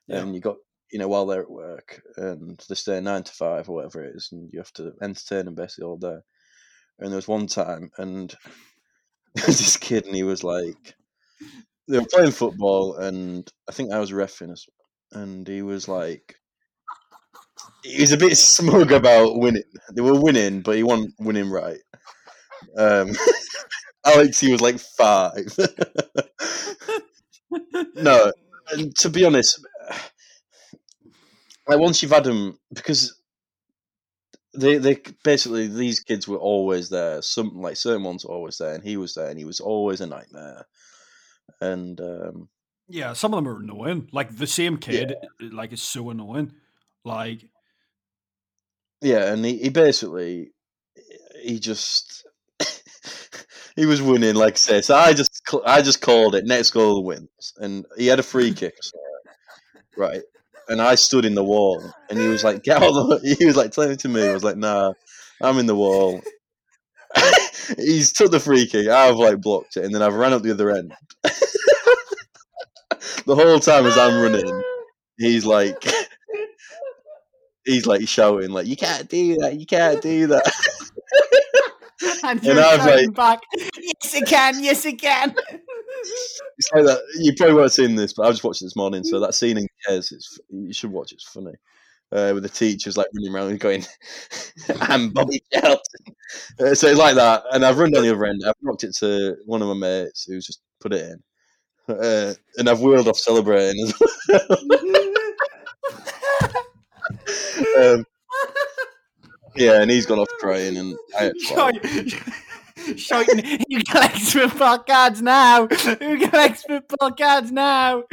[0.06, 0.20] Yeah.
[0.22, 0.56] and you got
[0.93, 4.16] you know while they're at work and they stay nine to five or whatever it
[4.16, 6.18] is, and you have to entertain them basically all day.
[7.01, 8.34] And there was one time, and
[9.34, 10.95] there was this kid, and he was like,
[11.89, 14.57] they were playing football, and I think I was refing,
[15.12, 16.36] and he was like,
[17.84, 19.62] he was a bit smug about winning.
[19.95, 21.78] They were winning, but he wasn't winning right.
[22.76, 23.12] Um,
[24.07, 25.47] Alex, he was like five.
[27.95, 28.32] no,
[28.72, 29.61] and to be honest,
[31.69, 33.21] like once you've had them, because
[34.55, 37.23] they they basically these kids were always there.
[37.23, 40.01] Some like certain ones were always there, and he was there, and he was always
[40.01, 40.66] a nightmare.
[41.61, 42.49] And um,
[42.89, 44.09] Yeah, some of them are annoying.
[44.12, 46.53] Like the same kid, like is so annoying.
[47.05, 47.51] Like
[49.01, 50.53] yeah, and he, he basically
[51.41, 52.27] he just
[53.77, 54.81] he was winning, like I say.
[54.81, 56.47] So I just I just called it.
[56.47, 59.33] Next goal wins, and he had a free kick, something,
[59.97, 60.23] right?
[60.69, 63.47] And I stood in the wall, and he was like, "Get out!" of the-" He
[63.47, 64.29] was like telling it to me.
[64.29, 64.93] I was like, "Nah,
[65.41, 66.21] I'm in the wall."
[67.77, 68.89] He's took the free kick.
[68.89, 70.93] I've like blocked it, and then I've ran up the other end.
[71.23, 74.62] the whole time as I'm running,
[75.19, 75.85] he's like,
[77.64, 79.59] he's like shouting, like, "You can't do that!
[79.59, 80.53] You can't do that!"
[82.23, 85.35] And And I was shouting back, yes, I can, yes, I can.
[86.74, 87.01] Like that.
[87.20, 89.05] You probably won't have seen this, but I just watched it this morning.
[89.05, 91.12] So that scene in Kes, it's you should watch.
[91.12, 91.53] it, It's funny.
[92.11, 93.84] Uh, with the teachers like running around and going,
[94.80, 96.14] "I'm Bobby Charlton."
[96.59, 98.42] Uh, so it's like that, and I've run down the other end.
[98.46, 101.05] I've knocked it to one of my mates who's just put it
[101.88, 103.94] in, uh, and I've wheeled off celebrating as
[104.28, 104.59] well.
[107.78, 108.05] um,
[109.57, 111.32] yeah, and he's gone off crying, and I.
[112.97, 115.66] Shouting, you collect football cards now.
[115.66, 118.05] Who collects football cards now.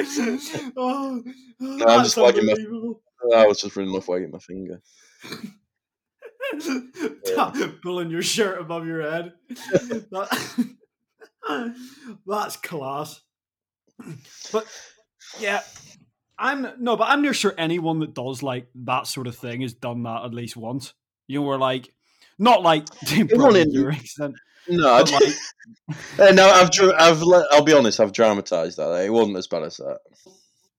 [0.78, 1.24] oh,
[1.61, 2.99] I'm just wagging my- oh,
[3.34, 4.82] I was just running off wagging my finger.
[7.82, 9.34] Pulling your shirt above your head.
[10.11, 10.66] That-
[12.28, 13.22] that's class.
[14.51, 14.66] But
[15.39, 15.61] yeah,
[16.38, 19.74] I'm no, but I'm near sure anyone that does like that sort of thing has
[19.74, 20.93] done that at least once.
[21.28, 21.93] You know, we're like
[22.38, 22.86] not like
[23.30, 23.97] probably in-
[24.68, 25.24] No, like
[26.20, 29.03] Uh, no, I've, I've, I'll be honest, I've dramatized that.
[29.05, 29.99] It wasn't as bad as that.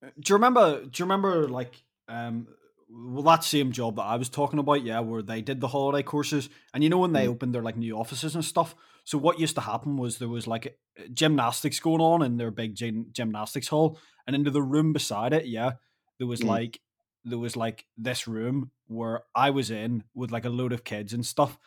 [0.03, 0.81] do you remember?
[0.83, 1.75] Do you remember like
[2.09, 2.49] um?
[2.89, 6.03] Well, that same job that I was talking about, yeah, where they did the holiday
[6.05, 7.31] courses, and you know when they Mm.
[7.31, 8.75] opened their like new offices and stuff.
[9.05, 10.79] So what used to happen was there was like
[11.13, 15.47] gymnastics going on in their big gym- gymnastics hall, and into the room beside it,
[15.47, 15.73] yeah,
[16.19, 16.47] there was Mm.
[16.49, 16.81] like
[17.25, 21.13] there was like this room where I was in with like a load of kids
[21.13, 21.59] and stuff,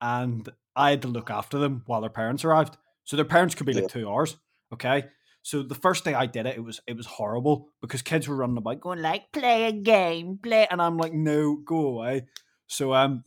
[0.00, 2.76] and I had to look after them while their parents arrived.
[3.04, 4.36] So their parents could be like two hours,
[4.72, 5.04] okay.
[5.42, 8.36] So the first day I did it, it was it was horrible because kids were
[8.36, 12.26] running about going like play a game, play, and I'm like, no, go away.
[12.66, 13.24] So um,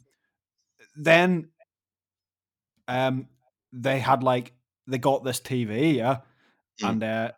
[0.95, 1.49] then
[2.87, 3.27] um,
[3.71, 4.53] they had like
[4.87, 6.19] they got this TV, yeah,
[6.81, 6.89] Mm.
[6.89, 7.31] and uh,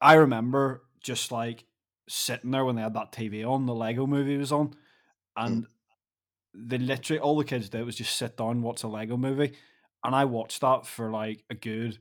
[0.00, 1.64] I remember just like
[2.08, 4.74] sitting there when they had that TV on, the Lego Movie was on,
[5.36, 5.66] and
[6.54, 9.52] they literally all the kids did was just sit down, watch a Lego Movie,
[10.04, 11.98] and I watched that for like a good,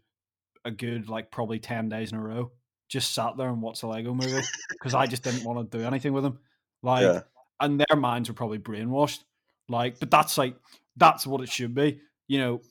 [0.66, 2.52] a good like probably ten days in a row.
[2.88, 4.42] Just sat there and watched a Lego Movie
[4.72, 6.40] because I just didn't want to do anything with them.
[6.82, 7.22] Like, Yeah.
[7.60, 9.20] and their minds were probably brainwashed.
[9.68, 10.56] Like, but that's like
[10.98, 12.02] that's what it should be.
[12.28, 12.62] You know,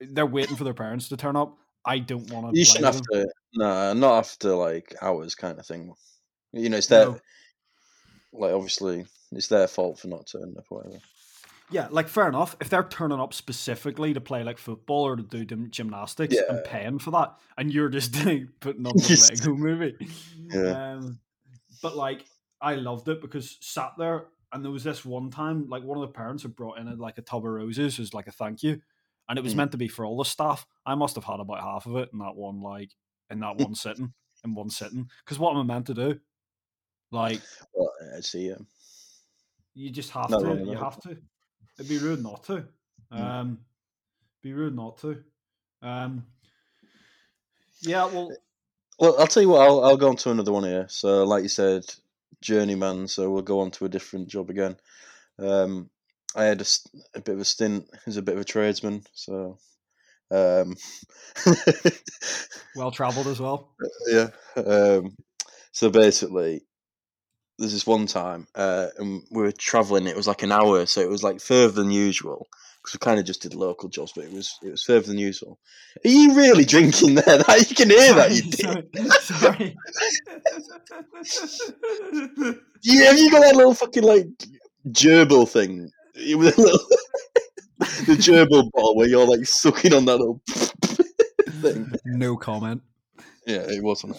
[0.00, 1.56] they're waiting for their parents to turn up.
[1.84, 2.58] I don't want to.
[2.58, 5.92] You shouldn't have to, no, not after like hours kind of thing.
[6.52, 7.18] You know, it's their, No.
[8.32, 11.02] like, obviously, it's their fault for not turning up or whatever.
[11.70, 12.56] Yeah, like fair enough.
[12.60, 16.58] If they're turning up specifically to play like football or to do gym- gymnastics and
[16.58, 16.62] Yeah.
[16.70, 19.96] paying for that, and you're just doing putting on the Just- Lego movie.
[20.52, 20.92] Yeah.
[20.92, 21.18] Um,
[21.82, 22.24] but like,
[22.60, 26.02] I loved it because sat there and there was this one time, like one of
[26.02, 28.62] the parents had brought in a, like a tub of roses as like a thank
[28.62, 28.80] you,
[29.28, 29.58] and it was Mm.
[29.58, 30.66] meant to be for all the staff.
[30.84, 32.90] I must have had about half of it in that one, like
[33.30, 34.12] in that one sitting,
[34.44, 35.08] in one sitting.
[35.24, 36.20] Because what am I meant to do?
[37.10, 37.40] Like,
[37.72, 38.52] Well, I see.
[38.52, 38.66] Um,
[39.74, 40.62] you just have to.
[40.64, 41.16] You have to.
[41.78, 42.64] It'd be rude not to.
[43.10, 43.58] Um,
[44.42, 45.22] be rude not to.
[45.82, 46.24] Um,
[47.80, 48.06] yeah.
[48.06, 48.30] Well,
[48.98, 49.62] well, I'll tell you what.
[49.62, 50.86] I'll I'll go on to another one here.
[50.88, 51.84] So, like you said,
[52.40, 53.08] journeyman.
[53.08, 54.76] So we'll go on to a different job again.
[55.38, 55.90] Um,
[56.36, 56.66] I had a,
[57.14, 59.04] a bit of a stint as a bit of a tradesman.
[59.12, 59.58] So,
[60.30, 60.76] um,
[62.76, 63.70] well traveled as well.
[64.06, 64.28] yeah.
[64.56, 65.16] Um,
[65.72, 66.62] so basically,
[67.58, 70.06] there's this one time, uh, and we were traveling.
[70.06, 72.48] It was like an hour, so it was like further than usual
[72.84, 75.18] because we kind of just did local jobs, but it was it was further than
[75.18, 75.58] usual.
[76.04, 77.38] Are you really drinking there?
[77.38, 79.12] That you can hear that, you dick.
[79.22, 79.76] Sorry.
[82.86, 84.26] Yeah, have you got that little fucking like
[84.88, 85.90] gerbil thing?
[86.14, 86.78] It was a little
[87.78, 90.42] the gerbil bottle where you're like sucking on that little
[91.62, 91.90] thing.
[92.04, 92.82] no comment.
[93.46, 94.18] Yeah, it wasn't.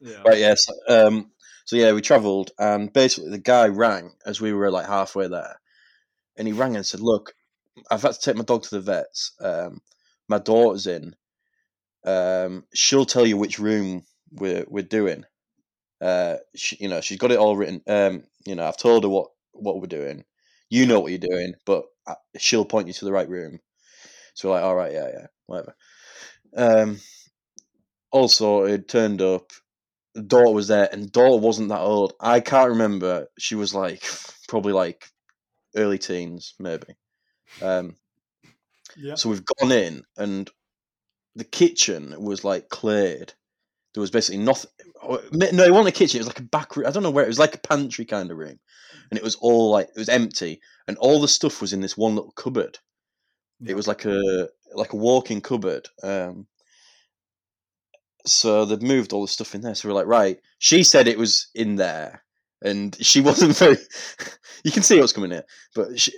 [0.00, 0.22] Yeah.
[0.24, 0.68] Right, yes.
[0.88, 1.32] Um,
[1.70, 5.60] so yeah, we travelled, and basically the guy rang as we were like halfway there,
[6.36, 7.32] and he rang and said, "Look,
[7.92, 9.34] I've had to take my dog to the vets.
[9.40, 9.80] Um,
[10.28, 11.14] my daughter's in.
[12.04, 15.26] Um, she'll tell you which room we're we're doing.
[16.00, 17.82] Uh, she, you know, she's got it all written.
[17.86, 20.24] Um, you know, I've told her what what we're doing.
[20.70, 23.60] You know what you're doing, but uh, she'll point you to the right room.
[24.34, 25.76] So we're like, all right, yeah, yeah, whatever.
[26.56, 27.00] Um,
[28.10, 29.52] also, it turned up.
[30.26, 32.14] Daughter was there, and daughter wasn't that old.
[32.20, 33.28] I can't remember.
[33.38, 34.02] She was like
[34.48, 35.06] probably like
[35.76, 36.96] early teens, maybe.
[37.62, 37.96] Um,
[38.96, 39.14] Yeah.
[39.14, 40.50] so we've gone in, and
[41.36, 43.34] the kitchen was like cleared.
[43.94, 44.70] There was basically nothing.
[45.32, 46.18] No, it wasn't a kitchen.
[46.18, 46.86] It was like a back room.
[46.86, 47.24] I don't know where.
[47.24, 48.58] It was like a pantry kind of room,
[49.10, 51.96] and it was all like it was empty, and all the stuff was in this
[51.96, 52.78] one little cupboard.
[53.60, 53.72] Yeah.
[53.72, 55.88] It was like a like a walk-in cupboard.
[56.02, 56.46] Um,
[58.26, 59.74] so they've moved all the stuff in there.
[59.74, 60.38] So we're like, right.
[60.58, 62.22] She said it was in there,
[62.62, 63.76] and she wasn't very.
[64.64, 65.44] you can see what's coming here,
[65.74, 66.12] but she,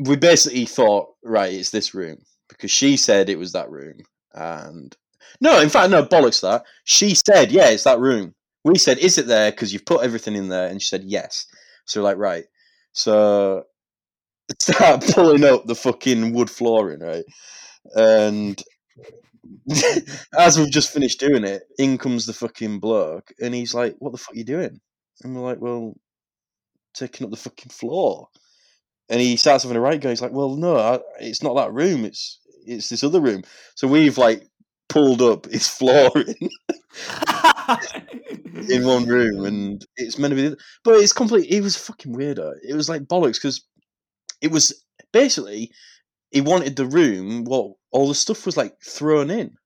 [0.00, 3.98] we basically thought, right, it's this room because she said it was that room,
[4.34, 4.96] and
[5.40, 6.42] no, in fact, no bollocks.
[6.42, 8.34] That she said, yeah, it's that room.
[8.64, 9.50] We said, is it there?
[9.50, 11.46] Because you've put everything in there, and she said yes.
[11.86, 12.44] So we're like, right.
[12.92, 13.64] So
[14.60, 17.24] start pulling up the fucking wood flooring, right?
[17.94, 18.62] And
[20.38, 24.12] as we've just finished doing it, in comes the fucking bloke, and he's like, "What
[24.12, 24.80] the fuck are you doing?"
[25.22, 25.94] And we're like, "Well,
[26.94, 28.28] taking up the fucking floor."
[29.08, 30.10] And he starts having a right go.
[30.10, 32.04] He's like, "Well, no, I, it's not that room.
[32.04, 33.42] It's it's this other room."
[33.74, 34.46] So we've like
[34.88, 36.34] pulled up his flooring
[38.70, 40.48] in one room, and it's meant to be.
[40.48, 41.50] the But it's complete.
[41.50, 42.54] It was fucking weirdo.
[42.66, 43.64] It was like bollocks because
[44.40, 45.70] it was basically
[46.30, 47.44] he wanted the room.
[47.44, 49.56] What all the stuff was like thrown in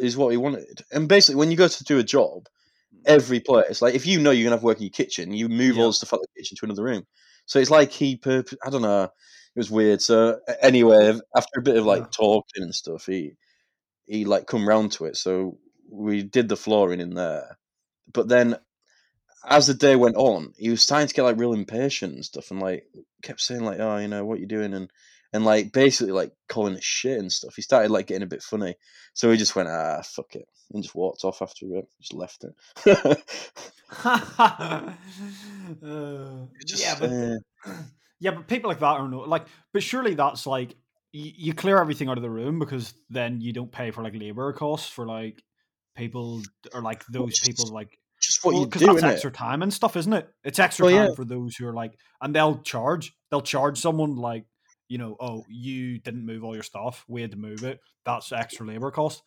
[0.00, 0.82] is what he wanted.
[0.92, 2.48] And basically, when you go to do a job,
[2.94, 3.00] mm.
[3.06, 5.76] every place, like if you know you're gonna have work in your kitchen, you move
[5.76, 5.82] Yeah.
[5.82, 7.04] all the stuff out of the kitchen to another room.
[7.46, 9.10] So it's like he, purp- I don't know, it
[9.56, 10.02] was weird.
[10.02, 13.32] So anyway, after a bit of like talking and stuff, he
[14.06, 15.16] he like come round to it.
[15.16, 15.58] So
[15.90, 17.58] we did the flooring in there,
[18.12, 18.58] but then
[19.46, 22.50] as the day went on, he was starting to get like real impatient and stuff,
[22.50, 22.84] and like
[23.22, 24.90] kept saying like, "Oh, you know, what you're doing?" and
[25.32, 27.54] and like basically like calling it shit and stuff.
[27.56, 28.74] He started like getting a bit funny,
[29.14, 31.86] so he just went, "Ah, fuck it," and just walked off after it.
[32.00, 33.22] Just left it.
[35.82, 37.72] Uh, Just, yeah, but uh,
[38.20, 39.46] yeah, but people like that are no like.
[39.72, 40.74] But surely that's like
[41.12, 44.14] you, you clear everything out of the room because then you don't pay for like
[44.14, 45.42] labor costs for like
[45.96, 49.62] people or like those just- people like just what well, you do, that's extra time
[49.62, 50.28] and stuff, isn't it?
[50.42, 51.14] It's extra Well, time yeah.
[51.14, 53.14] for those who are like, and they'll charge.
[53.30, 54.44] They'll charge someone like,
[54.88, 57.04] you know, oh, you didn't move all your stuff.
[57.08, 57.80] We had to move it.
[58.04, 59.22] That's extra labor cost.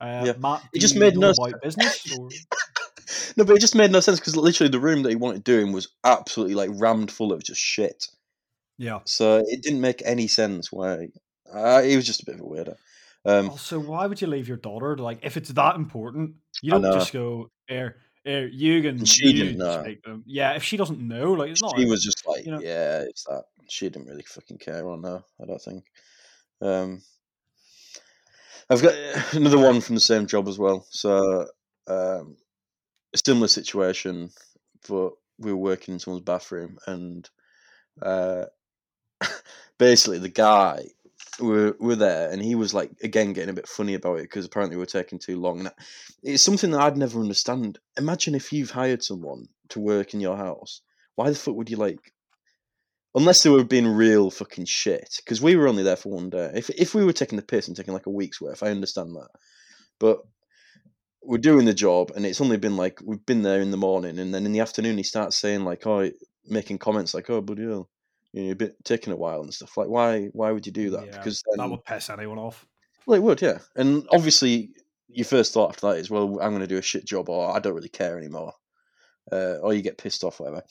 [0.00, 0.32] Uh, Yeah.
[0.38, 1.32] Matt, It just made no
[1.62, 2.06] business.
[2.18, 2.28] Or?
[3.36, 5.72] no, but it just made no sense because literally the room that he wanted doing
[5.72, 8.06] was absolutely like rammed full of just shit.
[8.78, 9.00] Yeah.
[9.04, 11.08] So it didn't make any sense why.
[11.52, 12.76] Uh, he was just a bit of a weirdo.
[13.24, 14.96] Um, Also, why would you leave your daughter?
[14.96, 17.96] Like, if it's that important, you don't just go, "Here,
[19.00, 19.82] And she didn't know.
[20.04, 21.78] them." Yeah, if she doesn't know, like, it's not.
[21.78, 23.44] she was just like, you know- yeah, it's that.
[23.68, 25.84] She didn't really fucking care on no, I don't think.
[26.60, 27.02] Um,
[28.68, 28.94] I've got
[29.34, 30.86] another one from the same job as well.
[30.90, 31.46] So,
[31.86, 32.36] um,
[33.14, 34.30] a similar situation,
[34.88, 37.28] but we were working in someone's bathroom, and
[38.02, 38.46] uh,
[39.78, 40.84] basically the guy
[41.40, 44.44] were were there, and he was like again getting a bit funny about it because
[44.44, 45.60] apparently we are taking too long.
[45.60, 45.72] And
[46.22, 47.78] it's something that I'd never understand.
[47.98, 50.82] Imagine if you've hired someone to work in your house.
[51.16, 52.12] Why the fuck would you like?
[53.14, 56.52] Unless they were being real fucking shit, because we were only there for one day.
[56.54, 59.14] If if we were taking the piss and taking like a week's worth, I understand
[59.16, 59.30] that.
[59.98, 60.20] But
[61.22, 64.18] we're doing the job, and it's only been like we've been there in the morning,
[64.18, 66.10] and then in the afternoon he starts saying like, oh,
[66.46, 67.88] making comments like, oh, bloody hell,
[68.32, 69.76] you know, you're a bit taking a while and stuff.
[69.76, 71.06] Like, why why would you do that?
[71.06, 72.66] Yeah, because that would piss anyone off.
[73.06, 73.58] well, it would, yeah.
[73.76, 74.70] And obviously,
[75.08, 77.54] your first thought after that is, well, I'm going to do a shit job, or
[77.54, 78.52] I don't really care anymore,
[79.32, 80.62] uh, or you get pissed off, whatever.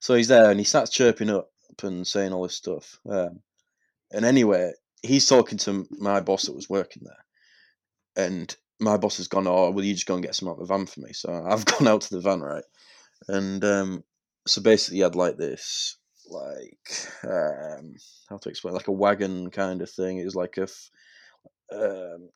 [0.00, 1.50] So he's there, and he starts chirping up
[1.82, 2.98] and saying all this stuff.
[3.08, 3.40] Um,
[4.12, 9.28] and anyway, he's talking to my boss that was working there, and my boss has
[9.28, 11.12] gone, "Oh, will you just go and get some out of the van for me?"
[11.12, 12.64] So I've gone out to the van, right?
[13.28, 14.04] and um,
[14.46, 15.96] so basically, he had like this,
[16.28, 17.94] like um,
[18.28, 20.18] how to explain, like a wagon kind of thing.
[20.18, 20.90] It was like a, f-
[21.72, 22.30] um,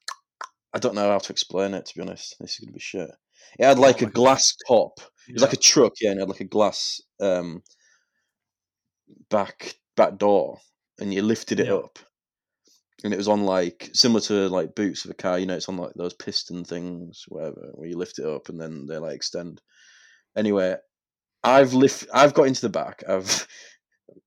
[0.74, 1.86] I don't know how to explain it.
[1.86, 3.10] To be honest, this is gonna be shit.
[3.58, 5.00] It had like a like a- glass top.
[5.28, 7.62] It was like a truck, yeah, and it had like a glass um,
[9.30, 10.60] back back door,
[10.98, 11.74] and you lifted it Yeah.
[11.74, 11.98] up,
[13.02, 15.38] and it was on like similar to like boots of a car.
[15.38, 18.60] You know, it's on like those piston things, whatever, where you lift it up and
[18.60, 19.60] then they like extend.
[20.36, 20.76] Anyway,
[21.44, 23.04] I've lift, I've got into the back.
[23.08, 23.46] I've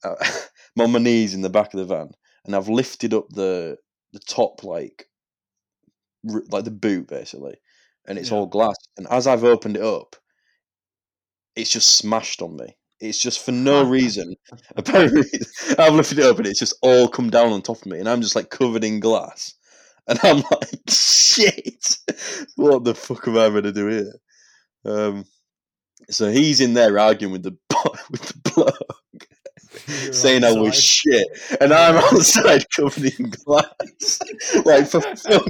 [0.04, 2.12] I'm on my knees in the back of the van,
[2.45, 3.78] and I've lifted up the
[4.14, 5.08] the top like
[6.30, 7.56] r- like the boot basically,
[8.06, 8.38] and it's Yeah.
[8.38, 8.76] all glass.
[8.97, 10.16] And as I've opened it up,
[11.56, 12.76] it's just smashed on me.
[12.99, 14.36] It's just for no reason.
[14.76, 15.24] Apparently,
[15.78, 18.08] I've lifted it up and it's just all come down on top of me, and
[18.10, 19.54] I'm just like covered in glass.
[20.06, 21.95] And I'm like, shit,
[22.58, 24.14] what the fuck am I going to do here?
[24.86, 25.26] Um,
[26.10, 27.58] so he's in there arguing with the
[28.12, 28.97] with the bloke,
[30.11, 31.27] saying I was shit,
[31.59, 34.19] and I'm outside covered in glass,
[34.65, 35.45] like for fuck.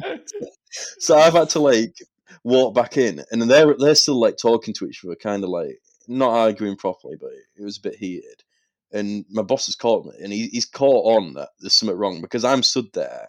[0.99, 1.95] So I've had to like
[2.43, 5.79] walk back in, and they're they're still like talking to each other, kind of like
[6.07, 8.43] not arguing properly, but it was a bit heated.
[8.91, 12.21] And my boss has caught me, and he, he's caught on that there's something wrong
[12.21, 13.27] because I'm stood there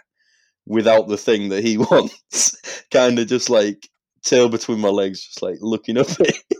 [0.67, 2.57] without the thing that he wants,
[2.91, 3.89] kind of just like
[4.23, 6.59] tail between my legs, just like looking up at him.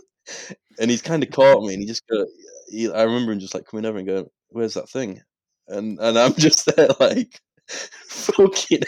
[0.79, 2.25] And he's kind of caught me, and he just go.
[2.67, 5.21] He, I remember him just like coming over and going, "Where's that thing?"
[5.67, 8.83] And and I'm just there like, fucking.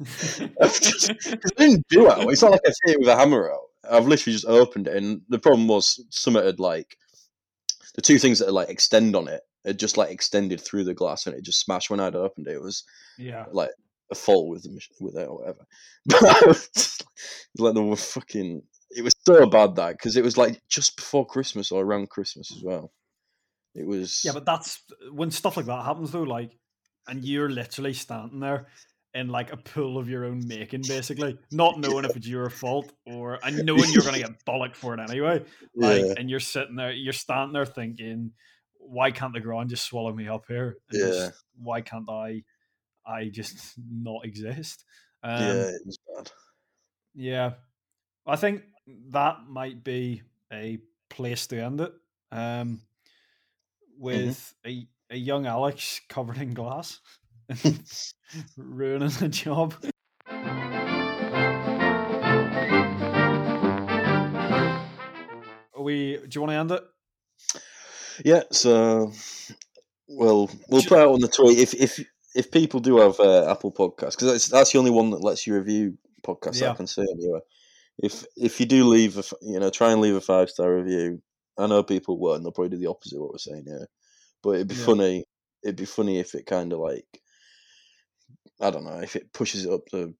[0.60, 2.18] I've just, I didn't do it.
[2.28, 3.60] It's not like I hit it with a hammer out.
[3.88, 6.96] I've literally just opened it, and the problem was some had like
[7.94, 11.26] the two things that like extend on it had just like extended through the glass,
[11.26, 12.54] and it just smashed when I'd opened it.
[12.54, 12.84] It was
[13.18, 13.46] yeah.
[13.50, 13.70] like
[14.10, 15.66] a fault with the with it or whatever.
[16.06, 17.04] But I was just
[17.58, 18.62] like fucking.
[18.90, 22.52] It was so bad that because it was like just before Christmas or around Christmas
[22.56, 22.92] as well.
[23.76, 26.56] It was Yeah, but that's when stuff like that happens though, like
[27.08, 28.66] and you're literally standing there
[29.14, 32.92] in like a pool of your own making, basically, not knowing if it's your fault
[33.06, 35.44] or and knowing you're gonna get bollocked for it anyway.
[35.76, 38.32] Like yeah, and you're sitting there, you're standing there thinking,
[38.78, 40.76] why can't the ground just swallow me up here?
[40.90, 41.30] And just, Yeah.
[41.62, 42.42] why can't I
[43.06, 44.84] I just not exist?
[45.22, 46.30] Um, yeah, it was bad.
[47.14, 47.52] Yeah,
[48.26, 48.62] I think
[49.10, 50.22] that might be
[50.52, 51.92] a place to end it.
[52.30, 52.80] Um,
[53.98, 57.00] with a a young Alex covered in glass,
[58.56, 59.74] ruining the job.
[65.74, 66.16] Are we?
[66.16, 66.82] Do you want to end it?
[68.24, 69.12] Yeah, so
[70.08, 73.50] well, we'll Ju- put out on the tweet if if if people do have uh,
[73.50, 76.72] Apple Podcasts because that's that's the only one that lets you review podcasts Yeah.
[76.72, 77.40] I can see anyway.
[77.98, 81.22] If if you do leave a, you know try and leave a five star review,
[81.58, 82.42] I know people won't.
[82.42, 83.86] They'll probably do the opposite of what we're saying here,
[84.42, 84.84] but it'd be Yeah.
[84.84, 85.24] funny.
[85.62, 87.06] It'd be funny if it kind of like
[88.60, 90.14] I don't know if it pushes it up the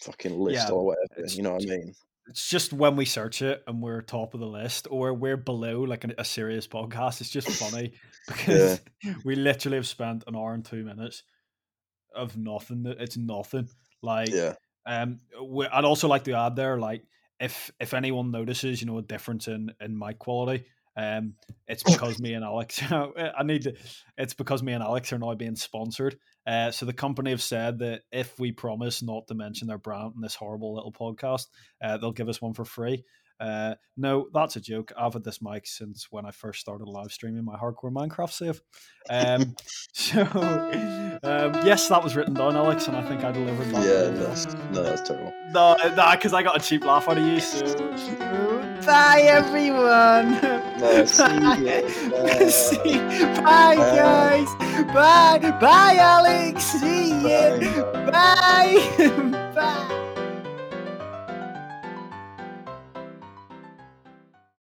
[0.00, 1.26] fucking list Yeah, or whatever.
[1.28, 1.94] You know what I mean?
[2.28, 5.80] It's just when we search it and we're top of the list, or we're below
[5.82, 7.20] like a, a serious podcast.
[7.20, 7.92] It's just funny
[8.26, 8.80] because
[9.24, 11.22] we literally have spent an hour and two minutes
[12.14, 12.84] of nothing.
[12.98, 13.68] It's nothing.
[14.02, 14.54] Like Yeah,
[14.86, 17.02] Um, we- I'd also like to add there, like
[17.40, 20.64] if if anyone notices, you know, a difference in in mic quality,
[20.96, 21.34] um,
[21.68, 22.80] it's because me and Alex.
[22.90, 23.74] I need to.
[24.16, 26.18] It's because me and Alex are now being sponsored.
[26.46, 30.12] Uh, so the company have said that if we promise not to mention their brand
[30.14, 31.46] in this horrible little podcast,
[31.82, 33.04] uh, they'll give us one for free.
[33.38, 34.92] Uh, no, that's a joke.
[34.96, 38.62] I've had this mic since when I first started live streaming my hardcore Minecraft save.
[39.10, 39.54] Um,
[39.92, 40.22] so
[41.22, 43.84] um, yes, that was written down, Alex, and I think I delivered that.
[43.84, 45.32] yeah, that's, no, that's terrible.
[45.52, 47.40] No, no, because I got a cheap laugh out of you.
[47.40, 47.64] So
[48.86, 50.40] bye, everyone.
[50.80, 51.80] No, see ya.
[52.10, 52.48] Bye.
[52.48, 52.98] See-
[53.42, 54.54] bye, guys.
[54.86, 56.64] Bye, bye, Alex.
[56.64, 57.58] See ya.
[58.10, 58.10] Bye.
[58.10, 59.52] Bye.
[59.54, 59.92] bye.